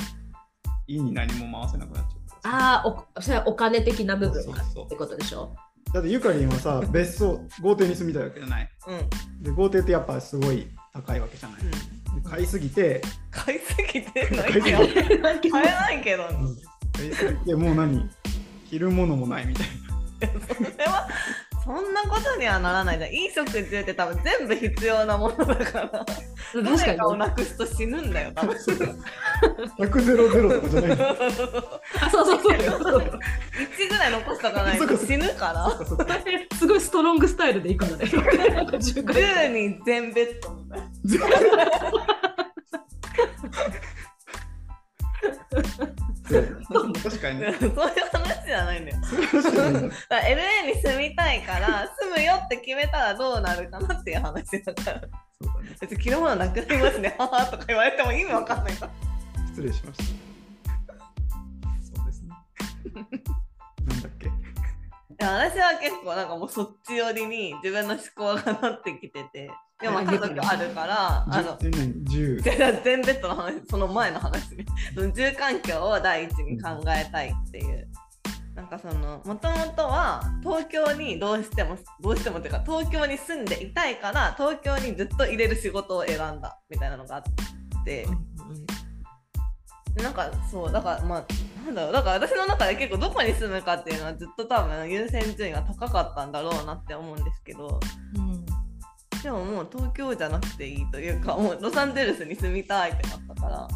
[0.87, 4.45] いいに何も回せなくなっちゃうああおそれはお金的な部分っ
[4.89, 5.55] てことでしょ？
[5.93, 8.69] だってゆかりんはさ別荘豪邸に住みたいわけじゃない。
[8.87, 8.93] う
[9.39, 9.43] ん。
[9.43, 14.93] で豪邸ってやっぱすごい高いわけじゃない、で買いすぎて、買いすぎてない買いすぎやて。
[15.49, 16.37] 買えないけどね。
[16.93, 18.09] 買いすぎてもう何？
[18.73, 19.67] 着るものもないみたい
[20.47, 21.07] それは
[21.63, 23.11] そんなことにはならないじゃん。
[23.11, 25.89] いい食住って多分全部必要なものだから。
[25.89, 26.05] 確か
[26.53, 28.53] 誰かをになくすと死ぬんだよ多分。
[28.53, 28.61] な
[29.85, 30.97] 100ゼロゼロとかじゃない
[32.11, 32.57] そうそうそう。
[32.57, 32.69] 1
[33.89, 35.69] ぐらい残しとかないと死ぬから。
[36.57, 38.05] すごいストロングスタイルでいくのね。
[38.11, 40.89] 10に全ベッドみたいな
[47.03, 47.39] 確かに。
[47.39, 47.75] ねそういう
[48.11, 48.97] 話じゃないんだよ
[50.09, 55.01] だ LA に住みたいから住むよって決めたらどうなるかなっていう話だから。
[55.41, 55.75] そうだね。
[55.79, 57.15] 別に着るものなくなりますね。
[57.19, 58.91] ははとか言われても意味わかんないから。
[59.47, 60.03] 失礼しました。
[61.95, 62.29] そうですね。
[63.85, 64.31] なんだっけ？
[65.19, 69.49] 私は結構なんかもうそっち寄りに自分の思考がなってきてて
[69.83, 74.65] でもまあ家族あるからあのじゅ何10じゃあ全ベッドの話その前の話ね
[75.13, 77.87] 住環境を第一に考えたいっていう。
[78.55, 87.23] なんかそのもともとは東京にどうしてもどうしてもっていうか東京に住んでいたいから東京にずっと入れる仕事を選んだみたいなのがあっ
[87.83, 88.07] て、
[89.95, 91.25] なんかそうだからまあ
[91.65, 97.79] なんだろうだから私の中で結構どこに住むかっていうのはずっと多分優先順位が高かったんだろうなって思うんですけど。
[98.17, 98.22] うん
[99.23, 103.67] でももう東京じゃなくていいというかもうロサンゼルスに住みたいってなったから。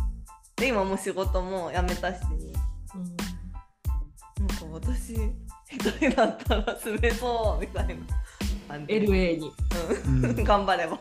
[0.58, 2.20] で今もう仕事も辞めたし。
[4.40, 5.14] なんか私
[5.70, 7.96] 一人だったら住めそうみたいな
[8.68, 8.94] 感じ。
[8.94, 9.52] LA に。
[10.06, 10.26] うん。
[10.26, 10.44] うん。
[10.44, 10.98] 頑張れば。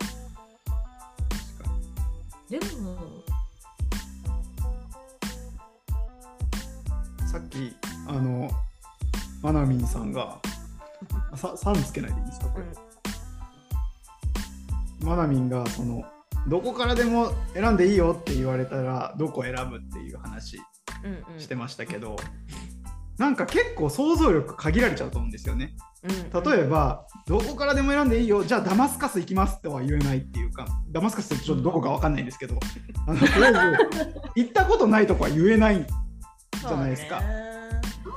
[2.49, 2.97] でも、
[7.27, 7.75] さっき
[8.07, 8.49] あの
[9.43, 10.39] マナミンさんが
[11.35, 12.47] ささんつけないでいいですか？
[12.47, 12.65] これ、
[15.03, 16.05] マナミンがその
[16.49, 20.59] どこからでも選んでいいよって言われたらどこ選ぶっていう話
[21.05, 22.17] うんうんうんしてましたけど、
[23.19, 25.75] なんか結構想像力限られちゃうと思うんですよね。
[26.05, 32.59] 例えば、どこからでも選んでいいよ、じゃあダマスカス行きますとは言えないっていうか、ダマスカスってちょっとどこかわかんないんですけど、
[33.07, 37.21] あのとりあえず行ったことないとこは言えないじゃないですか。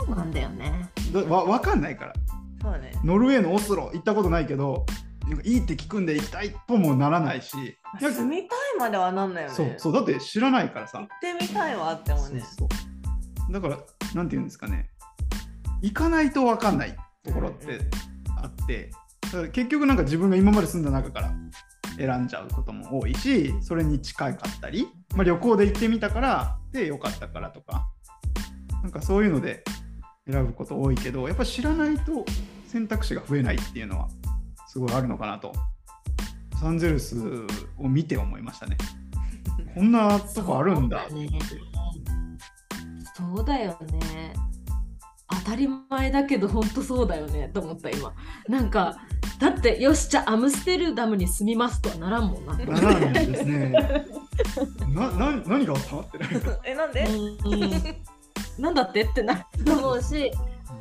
[0.06, 0.90] そうなんだよね。
[1.12, 2.14] だわわかんないから。
[2.62, 4.86] そうねノルウェーのオスロ行ったことないけど、
[5.30, 7.52] なんかいいって聞くんで行きたいともならないし、
[8.00, 9.56] 住みたいまではなんないよね。
[9.56, 11.00] そうそうだって知らないからさ。
[11.00, 11.08] 行っ。
[11.22, 12.42] てみたいはあってもね。
[12.42, 13.78] そうだから、
[14.16, 14.90] なんて言うんですかね、
[15.82, 17.80] 行かないと分かんないところって
[18.42, 21.32] あって、だから結局なんか自分が今まで住んだ中から
[21.98, 27.88] 選んじゃうことも多いし、それに近かったり、まあ、旅行で行ってみたからでよかったからとか、
[28.82, 29.64] なんかそういうので
[30.30, 32.26] 選ぶこと多いけど、やっぱ知らないと
[32.68, 34.08] 選択肢が増えないっていうのは
[34.72, 35.52] すごいあるのかなと。
[36.54, 37.18] ロサンゼルス
[37.78, 38.78] を見て思いましたね。
[39.76, 41.06] こんなとこあるんだ。
[41.10, 41.30] そうね。
[43.16, 44.34] そうだよね。
[45.46, 48.14] 当たり前だけど本当そうだよねと思った今。
[48.48, 48.98] なんか
[49.40, 52.54] だってよしじゃあアムステルダムに住みますとはならんもんな。
[52.58, 53.70] ならないですね。
[54.94, 56.60] な、な、何があったってなる？
[56.66, 57.08] えなんで？
[58.58, 59.02] なんだって？
[59.04, 60.32] ってなると思うし、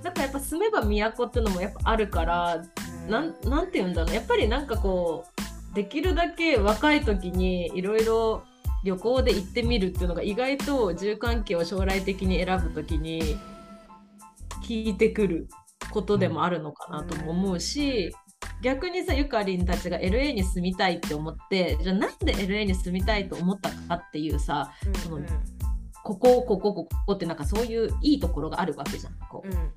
[0.02, 2.62] なんかやっぱ住めば都ってのもやっぱあるから、
[3.08, 4.14] なんなんて言うんだろう。
[4.14, 5.24] やっぱりなんかこ
[5.72, 8.44] うできるだけ若い時にいろいろ
[8.84, 13.36] 旅行で行ってみるっていうのが意外と住環境を将来的に選ぶ時に
[14.66, 15.48] 聞いてくる
[15.90, 18.12] ことでもあるのかなとも思うし、
[18.62, 25.20] 逆にさゆかりんたちが LA に住みたいって思ってじゃあなんで LA に住みたいと思ったかっていうさうんその
[26.04, 29.14] ここここここってなんかそういういいところがあるわけじゃん。
[29.28, 29.48] こう。
[29.48, 29.70] うんうん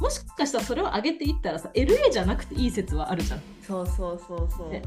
[0.00, 3.40] もしかしたらそれを上げていったらさ LA じゃなくていい説はあるじゃん。
[3.62, 4.70] そうそうそうそう。
[4.70, 4.82] ね。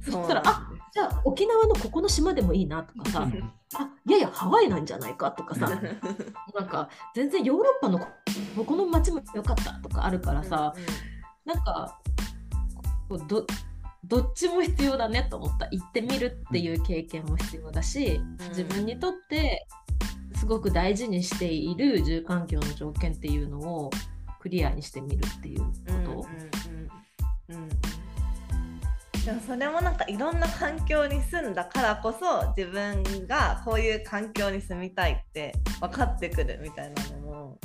[0.00, 3.28] そそうしたらあじゃあ沖縄のここの島でもいいなとかさ
[3.74, 5.66] あいやいやハワイなんじゃないかとかさ
[6.54, 8.06] なんか全然ヨーロッパのこ
[8.56, 10.74] ここの街も良かったとかあるからさ
[11.46, 11.98] なんか
[13.08, 13.46] こうど
[14.04, 15.66] どっちも必要だねと思った。
[15.70, 18.48] 行ってみるっていう経験も必要だしうん。
[18.50, 19.66] 自分にとって
[20.34, 23.90] すごく大事にしている住環境の条件っていうのを
[24.44, 25.66] クリアにしてみるっていうこ
[29.16, 29.24] と？
[29.24, 37.58] でもそれもなんかいろんな環境に住んだからこそ自分がこういう環境に住みたいって分かってくるみたいなのも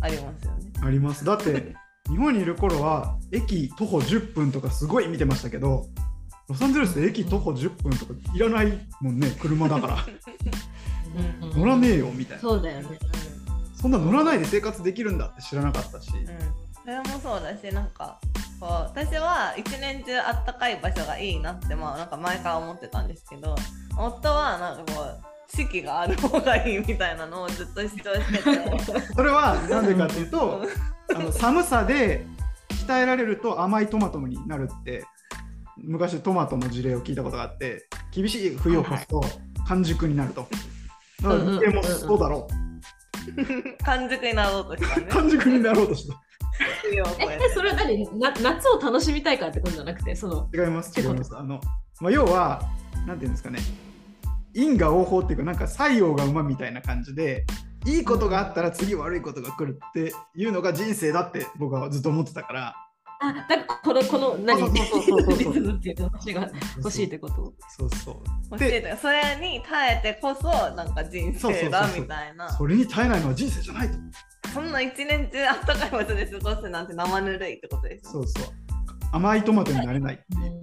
[0.00, 0.72] ありますよね。
[0.82, 1.22] あります。
[1.24, 1.76] だって、
[2.08, 5.86] 日本にいる頃は、駅徒歩10分とかすごい見てましたけど、
[6.48, 9.94] ロサンゼルスで駅徒歩10分とかいらないもんね、車だから。
[9.94, 12.42] うん乗らねえよみたいな。
[12.42, 12.98] そうだよね。
[13.76, 16.10] そんな乗らないで生活できるんだって知らなかったし。
[16.10, 16.26] うん、
[16.82, 18.18] それもそうだしなんか
[18.58, 23.54] こう私は一年中あったかい場所がいいなってまあなんか前から思ってたんですけど
[23.98, 29.02] 夫はなんかこう四季がある方がいいみたいなのをずっと主張してて。
[29.14, 30.62] それはなんでかっていうと、
[31.14, 32.26] あの寒さで
[32.86, 35.04] 鍛えられると甘いトマトになるって
[35.76, 39.22] 昔トマトの事例を聞いたことがあって厳しい冬を越すと
[39.68, 40.48] 完熟になると。
[41.22, 42.48] だから人間もそうだろ
[43.84, 45.04] 完熟になろうとしたう。
[45.04, 46.14] ね完熟になろうとした。
[47.18, 48.18] えそれは何？
[48.18, 51.36] な夏を楽しみたいからってことじゃなくてその違います違います。
[51.36, 51.60] あの
[52.00, 52.62] まあ、要は
[53.06, 53.58] なんていうんですかね
[54.54, 57.44] 因果応報っていうかなんか作用が馬みたいな感じで
[57.86, 62.74] いいことがあったら次悪いことが来るっていうのが人生だって僕はずっと思ってたから
[63.28, 64.72] あだからこのこの何？
[64.72, 67.52] リズムっていうの話が欲しいってこと？
[67.76, 68.16] そうそう
[68.52, 72.50] 欲しいというかそれに耐えてこそなんか人生だみたいな。
[72.50, 73.98] それに耐えないのは人生じゃないと。
[74.54, 78.46] そんな一年中あったかい場所で過ごすなんて生ぬるいってことですそうそう。
[79.12, 80.62] 甘いトマトになれないっていう。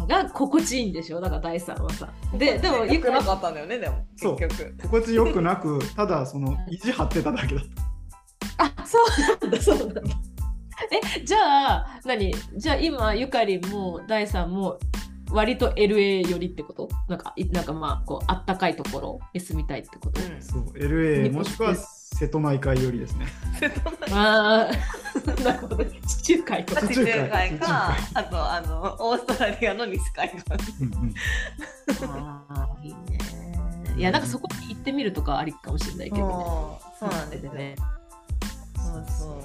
[0.00, 1.20] あが心地いいんでしょ？
[1.20, 2.08] だから第三はさ。
[2.36, 4.36] ででもよくなかったんだよねでもそう。
[4.36, 4.76] 結局。
[4.82, 7.64] 心地よくなくただその意地張ってただけだっ
[8.56, 8.64] た。
[8.64, 9.04] あそう
[9.40, 10.02] なんだそうなんだ。
[11.28, 12.34] えじゃあ何？
[12.56, 14.78] じゃあ今ゆかりんも大さんも
[15.30, 16.88] 割と LA 寄りってこと？
[17.08, 19.20] なんかいなんかまあこうあったかいところ？
[19.34, 20.42] に住みたいってこと、うん。
[20.42, 23.26] そう LA もしくは瀬戸内海寄りですね。
[24.10, 25.84] ああなるほど。
[25.84, 26.88] 地中海とか。
[26.88, 30.38] 地中海か海あとあのオーストラリアの西海岸。
[30.82, 31.14] うんうん。
[32.10, 33.18] あーいいね。
[33.96, 36.32] いやなんかそこに行ってみるとかありかもしれないけどね。
[36.98, 37.76] そうそうなんですね。
[38.76, 39.44] そうそう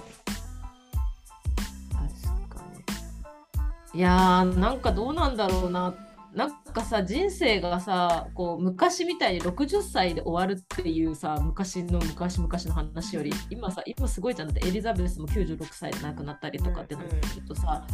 [3.93, 5.93] いやーなんかどうなんだろうな。
[6.33, 14.47] なんかさ人生がさこう昔みたいに60歳で終わるっていうさ昔の昔々の話より今さ今すごいじゃん。
[14.47, 17.85] だってエリザベスも96歳で亡くなったりとかってなってるとさ、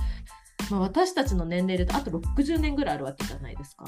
[0.72, 3.86] まあ、私たちの年齢であと60年ぐらいあるわけじゃないですか。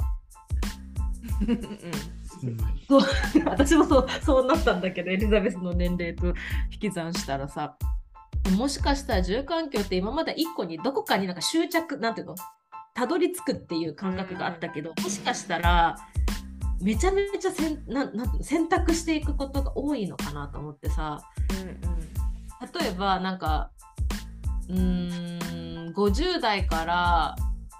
[1.47, 1.62] うん。
[2.28, 2.72] そんな
[3.34, 6.28] に私もそうそうなったんだけどエリザベスの年齢と
[6.72, 7.78] 引き算したらさ
[8.57, 12.35] もしかしたら住環境って今まで一個にどこかになんか執着なんていうの？
[12.93, 15.95] たどり着くっていう感覚があったけど、もしかしたら
[16.81, 21.21] めちゃめちゃせんなんな選択していくことが多いのかなと思ってさ。
[22.79, 23.71] 例えばなんか
[24.69, 27.35] うーん50代から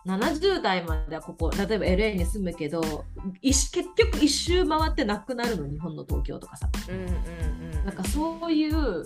[0.07, 3.05] 70代まではここ例えば LA に住むけど
[3.43, 6.68] 一結局一周回ってなくなるの日本の東京とかさ。
[6.89, 7.86] うんうんうん。
[7.86, 9.03] なんかそういう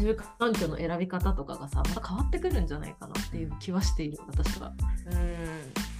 [0.00, 4.72] 住環境の選び方とかがさまた変わってくるんじゃないかなっていう気はしている私は。
[5.06, 5.90] うん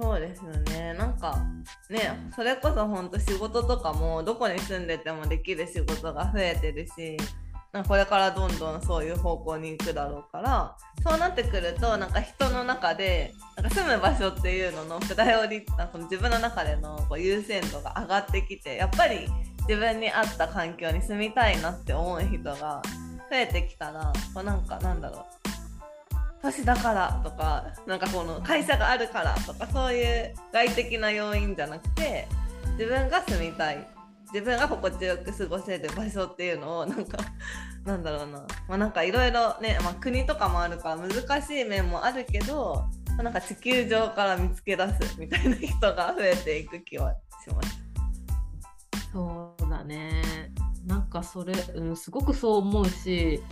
[0.00, 1.36] そうですよねなんか
[1.90, 7.18] ねそれこそほんと仕事とかもどこに住んでてもできる仕事が増えてるし
[7.72, 19.28] なんかこれからどんどんそういう方向に行くだろうからそうなってくるとなんか人の中でなんか住む場所っていうののプライオリなんか自分の中でのこう優先度が上がってきてやっぱり
[19.68, 22.82] 自分に合った環境に住みたいなって思う人が
[23.30, 25.24] 増えてきたらこうなんかなんだろう。
[26.42, 32.26] 年だからとかなんかこの会社があるからとかそういう外的な要因じゃなくて
[32.78, 33.86] 自分が住みたい。
[34.32, 37.18] 自分が心地よく過ごせる場所っていうのをなんか
[37.84, 38.38] なんだろうな。
[38.68, 42.84] まあなんかいろいろね、まあ、国とかもあるから難しい面もあるけど
[43.18, 47.12] なんか地球上から見つけ出すみたいな人が増えていく気は
[47.44, 47.80] します。
[49.12, 50.22] そうだね。
[50.86, 53.42] なんかそれ、うん、すごくそう思うし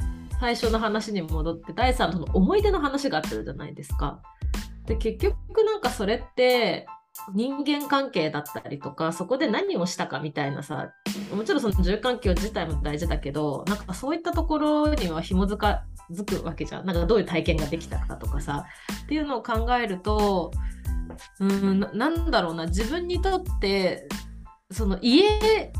[0.41, 4.23] 最初の話に戻って第3の思い出の話があったじゃないですか。
[4.87, 6.87] で結局なんかそれって
[7.35, 10.93] 人間関係だったりとかそこで何をしたかみたいなさ
[11.35, 18.65] もちろんその住環境自体も大事だけどなんかそういったところには紐づかづくわけじゃんなんかどういう体験ができたかとかさ
[19.05, 20.53] っていうのを考えると
[21.41, 24.09] うんななんだろうな自分にとって
[24.71, 25.73] その家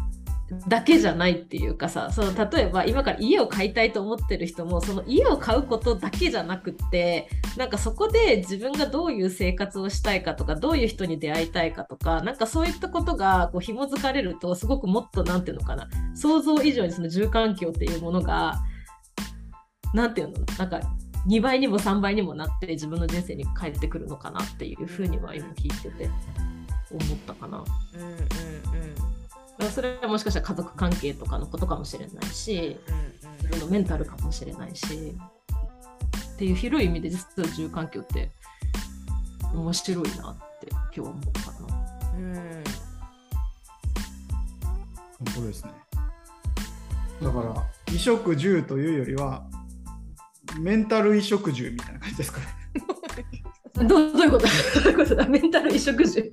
[0.67, 7.29] だけじゃないっていうかさその例えば今から家を買いたいと思ってる人もその家を買うことだけじゃなくって
[7.59, 18.59] なんかそこで自分がどういう生活をしたいかとかどういう人に出会いたいかとかなんかそういったことがこう紐づかれるとすごくもっと何て言うのかな想像以上にその住環境っていうものが
[19.93, 20.81] 何て言うのなんか
[21.29, 26.09] 2倍にも3倍にもなって自分の人生に返ってくるのかなっていうふうには今聞いてて
[26.91, 27.65] 思ったかな。
[27.95, 29.08] うんうんうん
[29.73, 35.17] それはもしかしたら家族関係とかのことかもしれないしうん自分のメンタルかもしれないし
[36.35, 38.31] っていう広い意味で実は住環境って
[39.55, 42.13] 面白いなって今日思ったかな。
[42.17, 42.65] うんうん
[45.19, 45.71] 本当ですね。
[47.21, 47.45] だから、
[47.87, 49.43] 衣食住というよりは、
[50.61, 52.47] メンタル衣食住みたいな感じですかね。
[53.89, 54.47] どうどういうこと？
[54.85, 55.27] どういうことだ？
[55.29, 56.33] メンタル衣食住。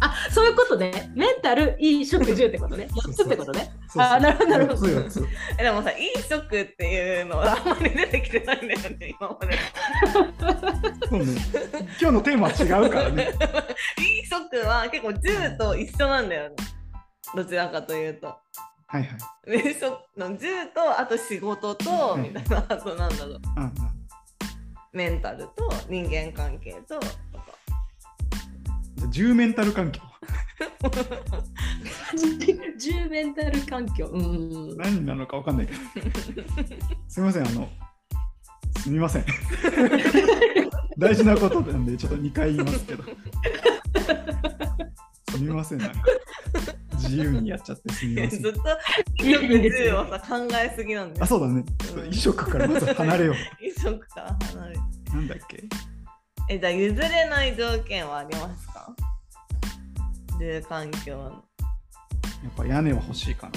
[0.00, 1.12] あそういうことね。
[1.14, 2.88] メンタル衣食住ってことね。
[2.90, 3.70] 4つってことね。
[3.96, 9.58] あなるほどなるほどでもさ、飲食っていうのはあんまり出てきてないんだよね、今まで。
[11.08, 11.32] そうね。
[12.00, 13.32] 今日のテーマは違うからね。
[13.98, 16.56] 飲食は結構住と一緒なんだよね。
[17.34, 18.26] どちらかというと。
[18.26, 19.08] はいはい。
[19.52, 23.40] 飲食の住とあと仕事とうんみたいな、あとなんだろう
[24.92, 26.98] メンタルと人間関係と
[29.08, 30.00] 10メンタル環境。
[32.78, 34.06] 住メンタル環境。
[34.06, 34.76] うんうんうん。
[34.78, 35.78] 何なのかわかんないけど。
[37.08, 37.68] すみません、あの、
[38.78, 39.24] すみません。
[40.98, 43.04] 大事なことなんで、ちょっと2回言いますけど。
[45.30, 46.02] すみません、なんか。
[46.94, 48.52] 自由にやっちゃってすみませんずっ。
[48.52, 48.60] と
[49.24, 51.26] いやいい飲食ですよ住をさ考えすぎなんだあ、よ。
[51.26, 51.64] そうだね。
[51.78, 54.76] ちょっと衣食からまず離れよ飲食 から離れ。
[55.14, 55.64] なんだっけ？
[56.52, 58.92] え、じゃあ譲れない条件はありますか？
[60.40, 61.16] 住環境？
[61.16, 61.24] の。
[61.30, 61.36] や
[62.48, 63.52] っぱ屋根は欲しいかな。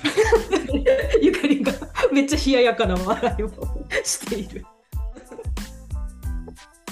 [1.22, 1.72] ゆかりんが
[2.12, 3.48] めっちゃ冷ややかな笑いを
[4.04, 4.66] している。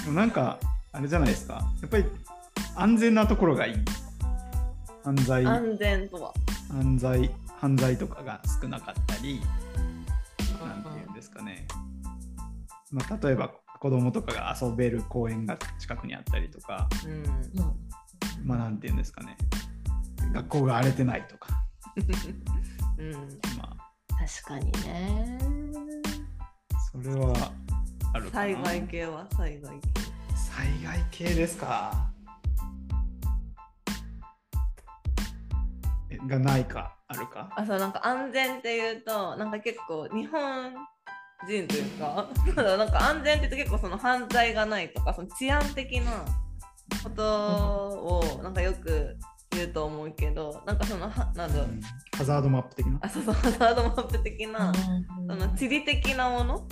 [0.04, 0.58] でもなんか
[0.92, 2.04] あれじゃないですかやっぱり
[2.76, 3.74] 安全なところがいい
[5.04, 6.32] 犯罪安全とは？
[6.70, 7.30] 犯罪
[7.60, 9.40] 犯罪とかが少なかったり
[10.66, 11.66] なんていうんですかね、
[12.90, 18.46] まあ、例えば子供とかが遊べる公園が近くにあったりとかうん。
[18.46, 19.36] まあなんていうんですかね
[20.32, 21.48] 学校が荒れてないとか
[22.98, 23.12] うん。
[23.58, 23.76] まあ
[24.26, 25.38] 確かにね。
[26.92, 27.52] それは
[28.14, 29.26] ある災害系は？
[29.36, 29.88] 災害系。
[30.34, 32.10] 災害系ですか
[36.10, 36.96] えがないか？
[37.06, 37.50] あるか？
[37.56, 40.74] あそうなんか安全っていうとなんか結構日本
[41.46, 42.28] 人というか
[42.76, 46.24] なんか安全って言うと結構その犯罪がないとかその治安的な
[47.02, 49.16] ことをなんかよく
[49.52, 51.66] 言うと思うけどなんかそのはなんだろう。
[51.66, 51.80] うん。
[52.16, 52.98] ハザードマップ的な？
[53.02, 56.68] あそうそうハザードマップ的なその地理的なもの？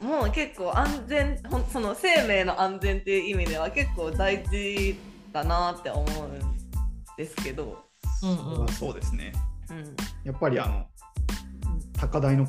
[0.00, 4.96] もう結構安全ほんその生命の安全っていう意味では結構大事
[5.32, 6.38] だなって思うん
[7.16, 7.84] ですけど、
[8.22, 9.32] うんそれはそうですね。
[9.70, 10.86] うん、やっぱりあの
[12.00, 12.46] 高台の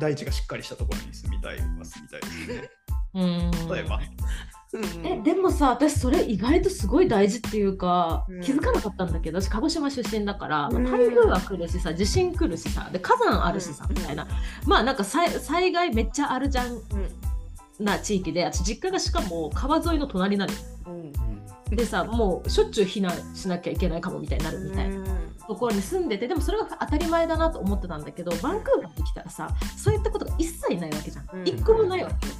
[0.00, 2.70] 大地がしっかりしたところに住みたいは住みたいですよね。
[3.14, 3.68] うん。
[3.74, 8.40] 例えば、うんえでもさ私それ意外とすごい大事っていうか、うん。
[8.40, 10.84] 気づかなかったんだけど私鹿児島出身だから、うん。
[10.84, 14.26] 台風は来るしさ地震来るしさで火山あるしさ、うんみたいな。
[14.66, 17.84] まあなんか災災害めっちゃあるじゃんうん。
[17.84, 20.58] な地域で私実家がしかも川沿いの隣なのよ。
[20.86, 21.39] うん
[21.70, 25.04] でさもうしょっちゅう避難しなきゃいけないかもみたいになるみたいな。
[25.48, 31.48] ところに住んでてでもそれが当たり前だなと思ってたんだけどバンクーバーに来たらさそういったことが一切ないわけじゃん、うん。
[31.48, 32.32] 一個もないわけよ。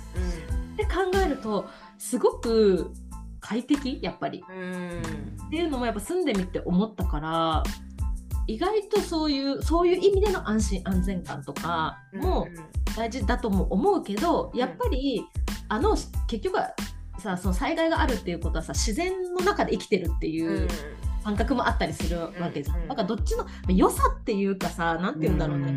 [0.74, 0.90] うで考
[1.26, 1.68] えると
[1.98, 2.92] すごく
[3.40, 4.44] 快適やっぱり。
[5.46, 7.64] っていうのもやっぱ住んでみて思ったから
[8.46, 12.46] 意外とそういうそういう意味での安心安全感とかも
[12.96, 15.24] 大事だとも思うけど、やっぱり
[15.68, 15.96] あの
[16.28, 16.70] 結局は
[17.20, 20.68] さその災害があるっていうことはさ自然の中で生きてるっていう
[21.22, 22.80] 感覚もあったりするわけじゃん。
[22.82, 25.76] うんだからどっちの良さっていうかさなんて言うんだろうね。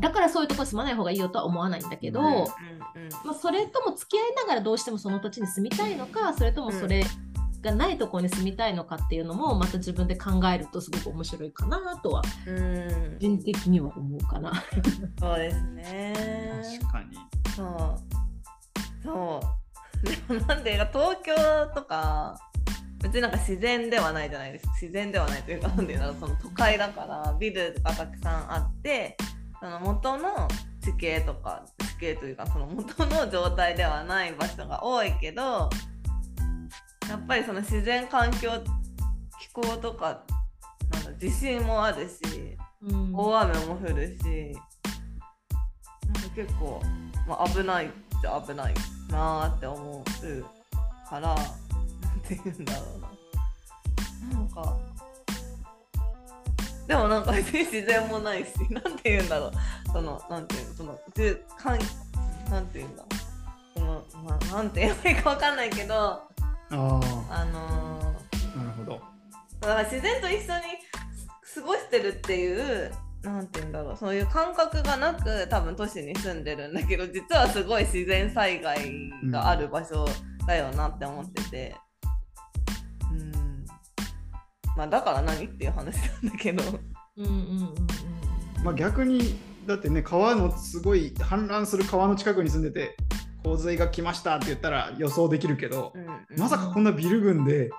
[0.00, 2.26] だからそういうとこ住まない方がいいよとは思わないんだけど、うん。
[3.24, 7.04] まあ、それとも付き合いながらどうしてもその土地に住みたいのかそれともそれ
[7.62, 12.28] がないところに住みたいのかっていうのもまた自分で考えるとすごく面白いかなとは個
[13.18, 14.52] 人的には思うかな。
[15.18, 16.14] そうですね。
[16.80, 17.16] 確かに。
[17.56, 18.18] そう。
[19.02, 19.57] そう
[20.02, 21.34] で もなんで東京
[21.74, 22.38] とか
[23.02, 24.66] 別になんか自然ではないじゃないです。
[24.66, 29.16] か自然ではないというかなんでその都会だからビルがたくさんあって
[29.60, 30.48] その元の
[30.82, 35.70] 地形とか地形というかその元の状態ではない場所が多いけど
[37.08, 38.50] やっぱりその自然環境
[39.40, 40.22] 気候とか
[40.92, 43.12] なんだ地震もあるしうん。
[43.14, 46.80] 大雨も降るしなんか結構、
[47.26, 48.74] まあ、危ないっちゃ危ない
[49.10, 51.36] なーって思うからなん
[52.26, 53.08] て言うんだろうな。
[54.34, 54.76] なんか
[56.86, 59.52] でもなんか別に自然もないし なんて言うんだろう。
[59.92, 61.78] そのなんていうのそのじゅかん
[62.50, 63.04] なんて言うんだ。
[63.74, 66.22] その、まあ、なんて言えばいいかわかんないけどあ
[66.70, 66.76] あ
[67.30, 69.00] あのーなるほど。
[69.60, 70.44] だから自然と一緒に
[71.54, 72.92] 過ごしてるっていう
[73.22, 73.96] なんて言うんだろう。
[73.96, 80.06] そういう感覚がなく多分都市に住んでるんだけど実はすごい自然災害がある場所
[80.46, 81.76] だよなって思ってて。
[83.12, 83.66] うん。
[84.76, 86.62] まあだから何っていう話なんだけど。
[87.16, 87.74] うんうんうん
[88.64, 92.96] まあ逆にだってね川のすごい氾濫する川の近くに住んでて
[93.44, 96.08] 洪水が来ましたって言ったら予想できるけど、うんうん。
[96.36, 97.70] まさかこんなビル群で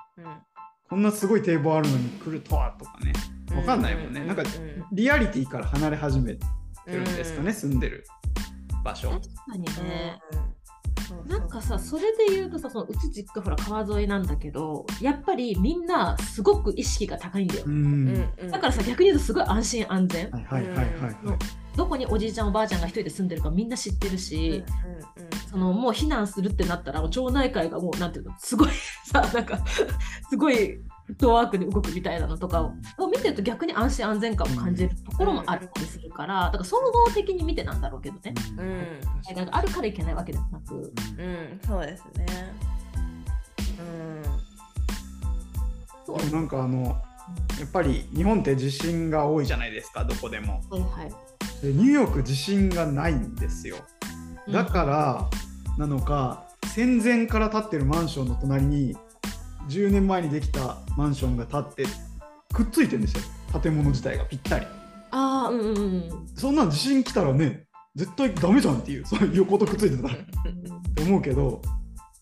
[0.89, 3.13] こんなすごい堤防あるのに来るとはとかね
[3.55, 4.23] わかんないもんね。
[4.25, 4.43] なんか
[4.91, 6.45] リアリティから離れ始めて
[6.87, 8.05] るんですかね、住んでる
[8.83, 9.11] 場所。
[9.11, 10.19] 確かにね。
[10.31, 10.59] うん。
[11.27, 17.63] なんかさそれで言うとさそのうち実家ほら川沿いなんだけどやっぱりみんなすごく意識が高いんだよ。
[17.65, 18.13] う、ん。
[18.51, 20.29] だからさ逆に言うとすごい安心安全。
[20.29, 21.15] はいはいはいはいはい。
[21.75, 24.63] どこにおじいちゃんおばあちゃんが一人で住んでるかみんな知ってるし、
[25.17, 25.29] うんうん。
[25.49, 28.69] そのもう避難するってなったらもう町内会がもうなんていうのすごい
[29.05, 29.59] さなんか
[30.29, 30.79] すごい
[31.09, 38.35] フットワークで動くみたいなのとかを見てると逆に安心安全感を感じるところもあったりするからだから総合的に見てなんだろうけどね。
[38.57, 38.65] うん。
[38.67, 40.75] うん災害があるからいけないわけではなく。
[40.75, 42.25] うん、そうですね。
[46.05, 46.17] そう。
[46.19, 46.83] でもなんかあの
[47.59, 50.61] やっぱり日本って地震が多いじゃないですかどこでも。
[50.69, 51.65] はいはい。
[51.65, 53.77] でニューヨーク地震がないんですよ。
[54.47, 55.29] だから
[55.75, 58.95] なのか戦前から建ってるマンションの隣に
[59.69, 61.85] 10年前にできたマンションが建って
[62.53, 63.23] くっついてるんですよ。
[63.61, 64.65] 建物自体がぴったり。
[65.11, 66.27] ああうんうんうん。
[66.35, 67.65] そんなん地震来たらね
[67.95, 70.13] 絶対ダメじゃんっていうそういう横とくっついてたら。
[70.15, 70.17] っ
[70.95, 71.61] て思うけど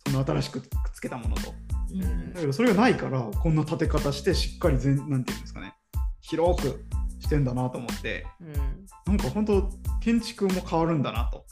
[0.08, 1.54] その新しくくっつけたものと。
[1.94, 2.34] うん。
[2.34, 5.74] だけどそれがないからこんな立て方してしっかり全なんていうんですかね。
[6.22, 6.86] 広く
[7.20, 8.26] してんだなと思って。
[8.42, 8.86] うん。
[9.06, 9.70] なんか本当
[10.02, 11.46] 建築も変わるんだなと。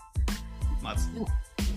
[0.82, 1.10] まず。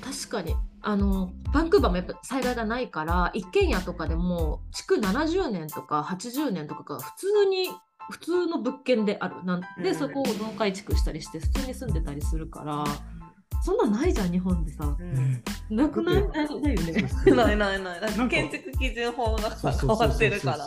[0.01, 0.55] 確かに
[0.89, 7.69] あのバンクーバーもやっぱ災害がないから一軒家とかでも築70年とか80年とかが普通に
[8.11, 9.45] 普通の物件である。
[9.45, 9.95] なんで、うん。
[9.95, 12.85] そこを分改築したりして普通に住んでたりするから
[13.63, 14.97] そんなんないじゃん日本でさ。
[14.99, 15.43] うん。
[15.77, 16.27] なくない？
[16.27, 17.11] ないないよね。
[17.37, 18.29] ないないない。
[18.31, 20.67] 建築基準法がさ変わってるから。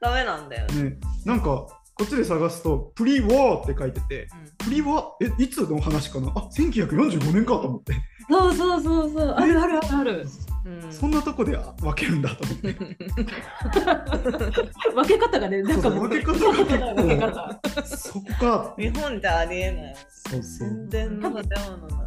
[0.00, 0.82] ダメなんだよね。
[0.90, 1.00] ね。
[1.24, 1.66] なんか
[1.98, 4.28] こっちで探すと「プリ・ワー」って書いてて
[4.64, 6.28] 「プリ・ワー」えいつの話かな？
[6.28, 7.92] あ1945年かと思って。
[8.30, 9.28] そうそうそうそう。
[9.30, 10.24] あるあるあるある。
[10.64, 10.92] うん。
[10.92, 12.72] そんなとこで分けるんだと思って。
[14.94, 16.94] 分け方がねなんかもうそうそう分け方が結構。
[16.94, 18.74] 分け方そこか。
[18.78, 19.96] 日本じゃありえない。
[20.08, 20.68] そうそう。
[20.88, 22.06] 全然の建物だ。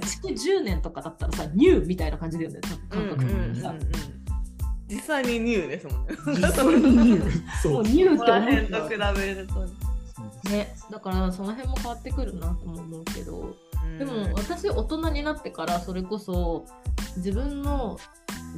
[0.00, 3.74] 築10年とかだったらさニューみたいな感じだよね感覚的にさ、
[4.88, 6.16] 実際にニューですもんね。
[6.26, 7.20] 実際に
[7.62, 8.14] そうもうニュー。
[8.14, 9.84] ってここら辺思と比べると。
[10.50, 13.56] ね、だからその辺も変わってくるなとも思うけど。
[13.98, 16.64] でも私大人になってからそれこそ
[17.16, 17.98] 自分の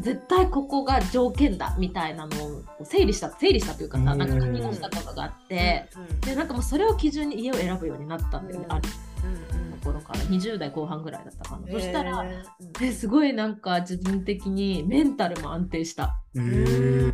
[0.00, 4.18] 絶対ここが条件だみたいなのを整理した整理したというかさうん。
[4.18, 5.88] なんか書き出したことがあって。
[6.24, 12.44] でなんかもうそれを基準に家を選ぶようになったんだよね、うんあるところから20代後半ぐらいだったかな、そしたらえ
[12.80, 16.20] えすごいなんか自分的にメンタルも安定した。
[16.36, 17.12] え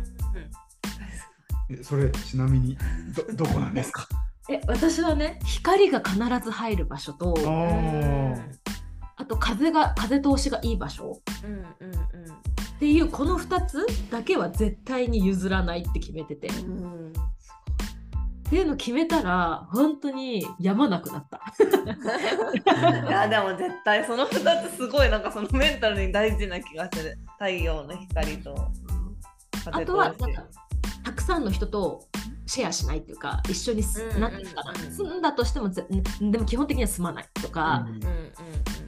[1.69, 2.77] えそれちなみに
[3.15, 4.07] ど どこなんですか？
[4.49, 7.33] え私はね光が必ず入る場所と
[9.15, 11.21] あと風が風通しがいい場所。
[11.43, 11.63] うんうん
[12.75, 17.13] っていうこの2つだけは絶対に譲らないって決めてて、っうん
[18.53, 18.57] うん。
[18.57, 21.41] ていうの決めたら本当にやまなくなった。
[23.07, 27.17] いやでも絶対その2つすごいなんかそのメンタルに大事な気がする。
[27.39, 28.71] 太陽の光と
[29.65, 30.43] あ風とはなんか
[31.03, 32.05] たくさんの人と
[32.45, 35.85] シェアしないっていうか一緒に住んだとしてもぜ
[36.21, 38.33] でも基本的には住まないとか、うんうんうん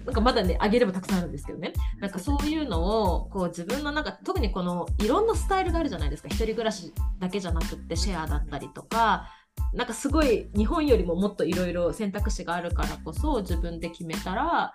[0.06, 1.74] なんかまだねあげればたくさんあるんですけどね。
[2.00, 6.30] なんかそういうのをこう自分のなんか特にこのいろんなスタイルがあるじゃないですか。
[6.30, 9.28] 一人暮らしだけじゃなくってシェアだったりとか
[9.74, 14.74] なんかすごい日本よりももっといろいろ選択肢があるからこそ自分で決めたら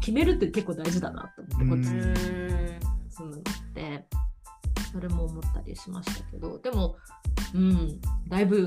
[0.00, 2.12] 決めるって結構大事だなと思ってこっちうん。
[2.12, 2.18] に
[3.10, 3.42] 住むのっ
[3.74, 4.06] て。
[4.92, 6.96] それも思ったりしましたけどでも
[7.54, 8.00] うん。
[8.28, 8.66] だいぶ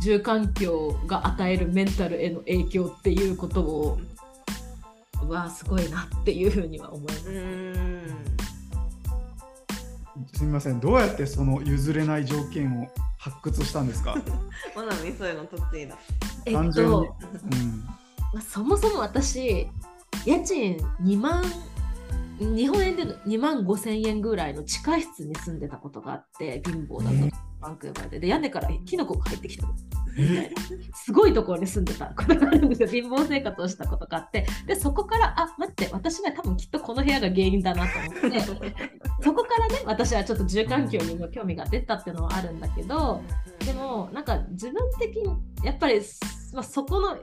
[0.00, 3.98] 住環境が与えるメンタルへの影響っていうことを
[5.28, 7.30] わあすごいなっていうふうには思います。
[7.30, 8.06] うん。
[10.32, 10.80] すみません。
[10.80, 12.88] どうやってその譲れない条件を
[13.24, 14.14] 発掘したんですか、
[14.76, 15.96] まなみそういうの得意だ。
[16.44, 17.84] えっと、うん。
[18.34, 19.66] まあそもそも私
[20.26, 21.42] 家賃2万
[22.38, 27.32] 日本円での2万5千円ぐらいの地下室に住んでたことがあって貧乏だと、うん
[27.64, 29.66] バンクーバーでで屋根からキノコが入ってきた
[30.18, 30.52] え？
[30.94, 32.06] すごいところに住んでた。
[32.06, 32.88] ことがあるんですよ。
[32.88, 34.46] 貧乏生活をしたことがあって。
[34.66, 38.40] でそこからあ待って私は多分きっとこの部屋が原因だなと思って。
[39.22, 43.22] そこからね私はちょっと住環境にも興味が出たっていうのはあるんだけど
[43.64, 45.34] でもなんか自分的に
[45.64, 46.00] やっぱり、
[46.52, 47.16] まあ、そこの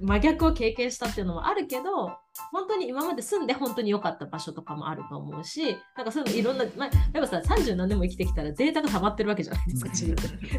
[0.00, 2.10] 真逆を経験したっていうのもあるけど
[2.52, 10.16] 本当に今まで住んで本当に良かった場所とかもあると思うしなんかそういうのいろんな、まあ、やっぱさ30何年も生きてきたらデータが溜まってるわけじゃないですか自分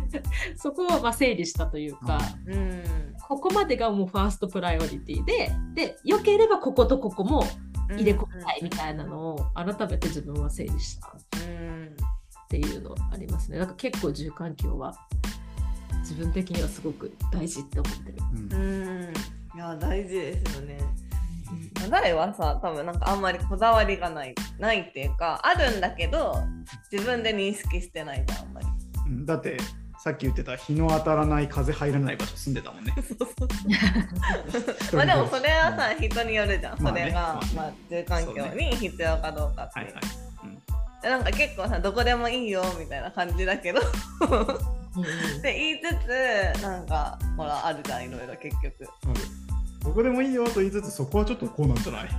[0.10, 0.24] で。
[0.56, 2.20] そこをまあ整理したというか。
[2.46, 2.84] うん。
[3.28, 7.44] ここまでがもうファーストプライオリティで、で、良ければこことここも
[7.90, 11.08] 入れ込みたいみたいなのを改めて自分は整理した。
[11.08, 11.12] っ
[11.42, 11.96] うん
[12.50, 13.58] ていうのありますね。
[13.58, 14.96] なんか結構住環境は
[16.00, 18.18] 自分的にはすごく大事って思ってる。
[18.34, 18.54] うん。
[18.54, 19.14] うん。
[19.56, 20.78] いや大事ですよね
[21.90, 26.36] 大はさ多分なんかあんまりこだわりがないないっていうかあるんだけど
[26.92, 28.68] 自分で認識してないじゃんあんまり。
[29.08, 29.58] うんだって
[30.00, 32.94] さっき言ってた日の当たらない風入らない場所住んでたもんね。
[33.02, 33.48] そうそう
[34.96, 37.52] まあでもそれはさ人によるじゃん、それが、まあね。
[37.56, 39.86] まあ、住環境に必要かどうかっていう。
[39.88, 40.04] はいはい。
[41.02, 43.82] でなんか結構さどこでもいいよみたいな感じだけど。
[44.30, 44.44] うんう
[45.40, 45.42] ん。
[45.42, 48.88] で言いつつなんかほらあるじゃんいろいろ結局。
[49.06, 49.47] ある
[49.84, 52.10] どこでもいいよと言いつつそこはちょっとこうなんじゃない？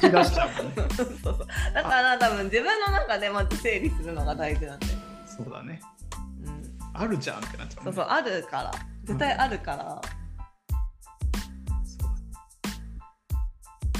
[0.00, 0.54] 口出しちゃうね。
[0.96, 1.38] そうそう
[1.74, 4.92] だから多分自分の中でまず整理するのが大事なんだよ、
[5.26, 5.80] そうだね。
[6.44, 6.62] うん、
[6.94, 7.84] あるじゃんってなっちゃう、ね。
[7.84, 8.72] そうそうあるから
[9.04, 10.00] 絶対あるから、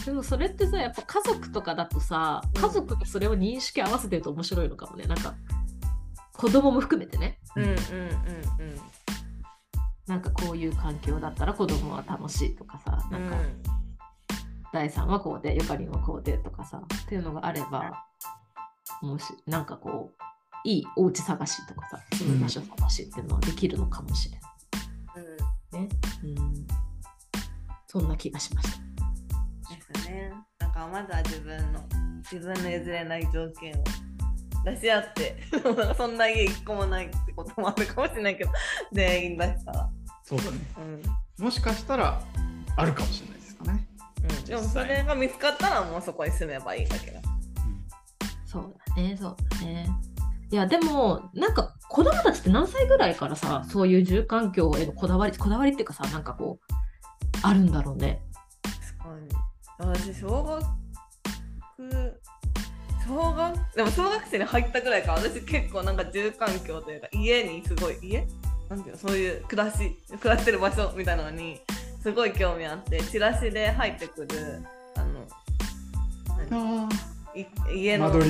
[0.06, 5.04] でもそれってさ、やっぱ家族とかだとさ、家族がそれを認識合わせてると面白いのかもね。
[5.04, 5.34] なんか
[6.32, 7.38] 子供も含めてね。
[7.54, 7.78] うん、うんうん
[10.10, 13.36] なんかこういう環境だったら子供は楽しいとかさなんか、
[14.72, 18.04] 第3はこうでゆかりんはこうでとかさっていうのがあれば
[19.02, 24.38] もしなんかこういいお家探しとかさ住む場所探しっていうのはできるのかもしれ
[25.72, 25.88] ない、ね
[26.24, 26.66] うん、
[27.86, 28.78] そんな気がしました。
[29.72, 30.32] ですね。
[30.58, 31.80] なんかまずは自分の
[32.32, 33.84] 自分の譲れない条件を
[34.64, 35.36] 出し合って
[35.96, 38.50] そんな家一個もないってこともあるかもしれないけど
[38.90, 39.88] 全員出したら。
[40.30, 40.58] そうだね
[41.38, 42.22] うんもしかしたら
[42.76, 43.88] あるかもしれないですかね、
[44.22, 47.20] うん、でもそれが見つかったらもうそこに住めばいいだけだ。
[48.46, 49.88] そうだね、そうだね。
[50.50, 56.74] いや、でも、なんか子供たちって何歳ぐらいからさ、そういう住環境へのこだわり、こだわりっていうかさ、なんかこう、
[57.42, 58.20] あるんだろうね。
[58.98, 59.28] 確かに。
[59.78, 60.60] 私小学
[63.06, 68.26] 小学でも小学生に入ったぐらいから私結構なんか住環境というか家にすごい家
[68.70, 71.60] なんていうのそういう暮らし暮らしてる場所みたいなのに
[72.02, 74.28] すごい興味あってチラシで入ってくる
[74.96, 75.26] あの
[76.48, 76.86] 何？
[76.86, 76.88] あ
[77.34, 78.20] い家の間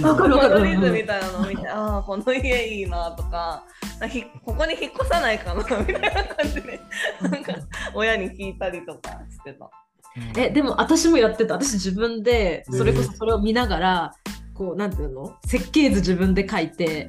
[0.51, 6.81] 取り図みたいなのを見てああこの家いいなとかなんかひここに引っ越さないかなみたいな感じで
[7.21, 7.55] なんか
[7.95, 9.71] 親に聞いたりとかしてた。
[10.37, 11.55] え、でも私もやってた。
[11.55, 14.15] 私自分で、それこそそれを見ながら、
[14.61, 15.39] こう、なんていうの？
[15.47, 17.09] 設計図自分で書いて、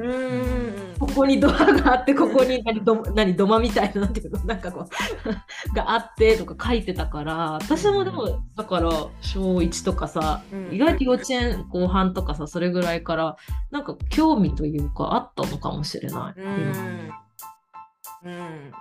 [0.98, 8.90] ここにドアがあって、ここに何ど何土間みたいな、なんていうの、なんかこう、 があってとか書いてたから、私もでも、だから、
[9.20, 10.74] 小1とかさ、うん。
[10.74, 13.36] 意外と幼稚園後半とかさ、それぐらいから、
[13.70, 16.40] なんか興味というか、あったのかもしれない。
[16.40, 17.12] うん。
[18.24, 18.72] うん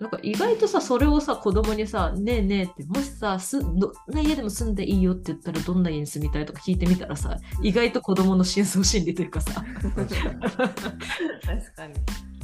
[0.00, 9.62] なんか意外とさ、それをさ、子供にさ、ねえねえって、もしさ、すどんな家でも住んでいいよって言ったら、どんな家に住みたいとか聞いてみたらさ、意外と子供の深層心理というかさ、
[9.94, 10.40] 確かに。
[10.40, 11.94] 確かに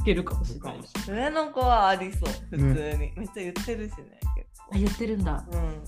[0.01, 0.79] 聞けるかもしれない。
[1.07, 5.43] 上の子はありそう普通に、めっちゃ言ってるしね結あ、言ってるんだ。
[5.51, 5.83] 構うん。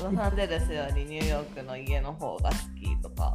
[0.00, 3.34] そうロサンゼルスよりニューヨークの家の方が好きとか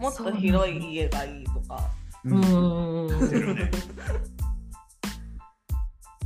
[0.00, 1.90] もっと広い家がいいとか。
[2.24, 3.30] ううん。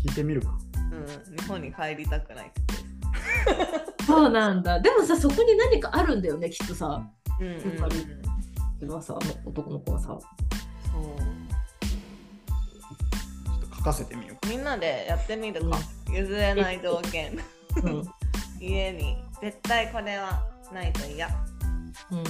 [0.04, 0.58] 聞いてみるか。
[0.92, 4.80] うん日本に帰りたくないってそうなんだ。
[4.80, 7.02] でもさ、そこに何かあるんだよね、きっとさ。
[7.40, 8.00] 言ってるわかる。
[8.74, 10.06] 自分はさ、男の子はさ。
[10.08, 10.20] そう。
[13.60, 14.48] ちょっと書かせてみよう。
[14.48, 15.78] みんなでやってみるか、
[16.12, 17.38] 譲れない条件。
[17.82, 18.04] うん。
[18.60, 19.16] 家に。
[19.40, 20.42] 絶対これは
[20.72, 21.28] ないと嫌。
[22.10, 22.24] うん。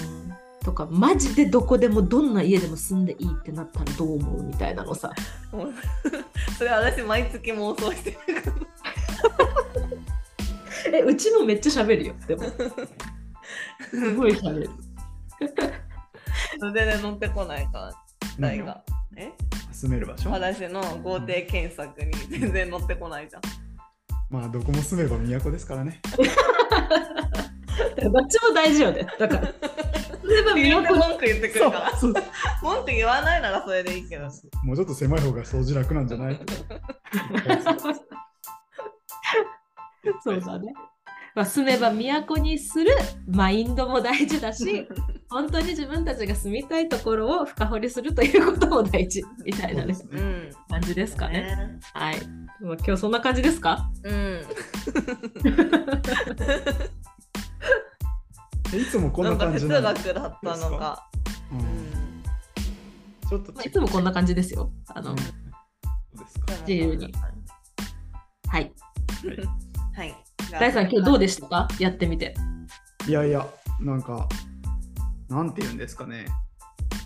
[0.64, 5.12] とか、マジでどこでもどんな家でも住んでいいってなったらどう思うみたいなのさ。
[6.56, 8.50] それ私毎月妄想してるか
[10.92, 12.14] ら え、うちもめっちゃ喋るよ。
[12.26, 12.42] でも。
[13.90, 14.70] すごい喋る。
[16.60, 17.92] それで乗ってこないから
[18.38, 18.82] 大が、
[19.16, 19.32] え？
[19.72, 20.30] 住める場所？
[20.30, 23.42] 私の豪邸検索に全然乗ってこないじゃん
[24.30, 26.22] まあどこも住めば都ですからね ど
[28.20, 29.06] っちも大事よね。
[29.18, 29.52] だから。
[30.24, 32.14] それは言うて都に文句言ってくるからそう
[32.62, 34.24] 文句言わないならそれでいいけど
[34.64, 36.40] もうちょっと狭い方が掃除楽なんじゃない？
[40.22, 40.72] そうだね。
[41.34, 42.90] まあ、住めば都にする
[43.26, 44.86] マインドも大事だし、
[45.28, 50.20] 本当に自分たちが住みたいところを深掘りするということも大事みたいな、ね、ね。
[50.20, 51.80] ん感じですかね。
[51.92, 52.16] はい。
[52.60, 53.90] まあ今日そんな感じですか？
[54.04, 54.12] うん。
[54.12, 54.44] え
[58.78, 59.44] いつもこんなか。
[59.46, 61.10] なん感じ哲学だったのか。
[63.28, 64.70] ちょっとまあいつもこんな感じですよ。
[64.88, 65.16] あの、うん
[66.66, 67.12] 自由に。
[68.48, 68.72] はい。
[69.94, 70.14] はい。
[70.60, 71.48] 大さん、今日どうでした？
[71.48, 72.34] かやってみて。
[73.08, 73.46] いやいや
[73.80, 74.28] なんか
[75.28, 76.26] なんて言うんですかね。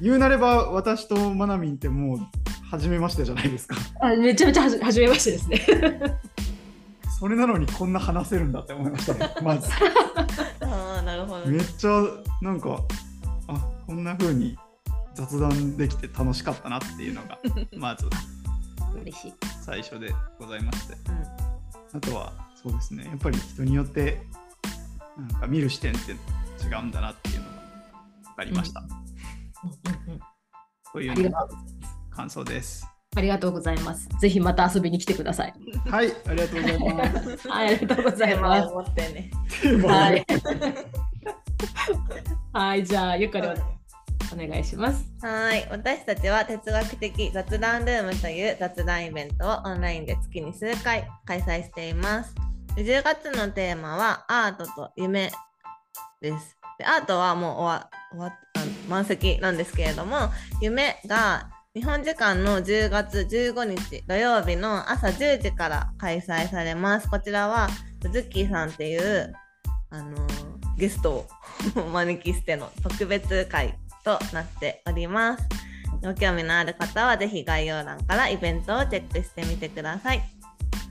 [0.01, 2.19] 言うなれば私とマナミンってもう
[2.71, 3.77] 初めましてじゃないですか。
[4.01, 5.61] あめちゃめちゃはじ初めましてですね。
[7.19, 9.71] それなのにこんな話せるんだって思いましたね まず。
[10.61, 12.03] ああなるほどめっちゃ
[12.43, 12.81] なんか
[13.49, 14.57] あこんな風に
[15.15, 17.39] 雑談できて楽しかったなっていうのが
[17.77, 18.09] まず
[19.03, 19.35] 嬉しい。
[19.63, 20.97] 最初でございまして。
[21.95, 24.21] あとはそうですねやっぱり人によって
[25.17, 27.51] なんか見る視点って違うんだなっていうのが
[28.25, 28.85] 分かりました、う
[30.93, 31.33] という
[32.11, 34.09] 感想ですありがとうございます。
[34.21, 35.55] ぜひまた遊びに来てください。
[35.89, 38.75] はいありがとうございますはい、ありがとうございます。
[39.13, 39.31] ね
[39.63, 40.27] テーマをはい。
[42.53, 43.49] はい、じゃあ、ゆかり
[44.33, 45.11] お願いします。
[45.21, 52.35] はい私たちは哲学的雑談ルームという雑談イベントをオンラインで月に数回開催しています
[52.77, 55.33] 10月のテーマはアートと夢
[56.21, 58.39] ですでアートはもう終わ
[58.89, 60.31] 満席なんですけれども
[60.61, 67.11] 夢が日本時間の10月15日土曜日の朝10時から開催されます。
[67.11, 67.69] こちらは
[68.01, 69.35] ズッキーさんっていう
[69.91, 70.17] あの
[70.79, 71.27] ゲストを
[71.77, 75.45] お招きしての特別会となっております。
[76.03, 80.23] ご興味のある方はぜひ概要欄からイベントをチェックしてみてください。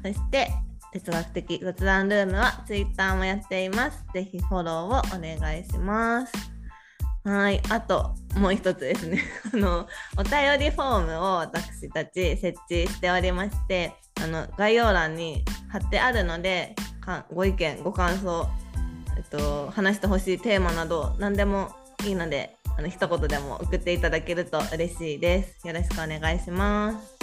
[0.04, 0.52] そして
[0.94, 4.06] 哲学的雑談ルームは Twitter もやっています。
[4.14, 6.57] ぜひフォローをお願いします。
[7.24, 9.22] はい、あともう一つですね。
[9.54, 9.88] あの
[10.18, 18.48] お便りフォームを私たち設置しておりましてあの概要欄に貼ってあるのでかご意見ご感想、
[19.18, 21.72] えっと、話してほしいテーマなど何でも
[22.06, 25.68] いいのであの一言でも送っていただけると嬉しいです。
[25.68, 27.17] よろしくお願いします。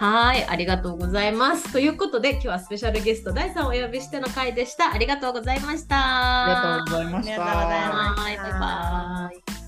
[0.00, 1.70] はい、ありがとうございます。
[1.74, 4.94] ということで、今日はスペシャルゲスト、第3をお呼びしての回でした。
[4.94, 5.96] ありがとうございました。
[6.46, 7.32] ありがとうございました。
[7.34, 9.59] ありがとうございましたはい、バイバイ。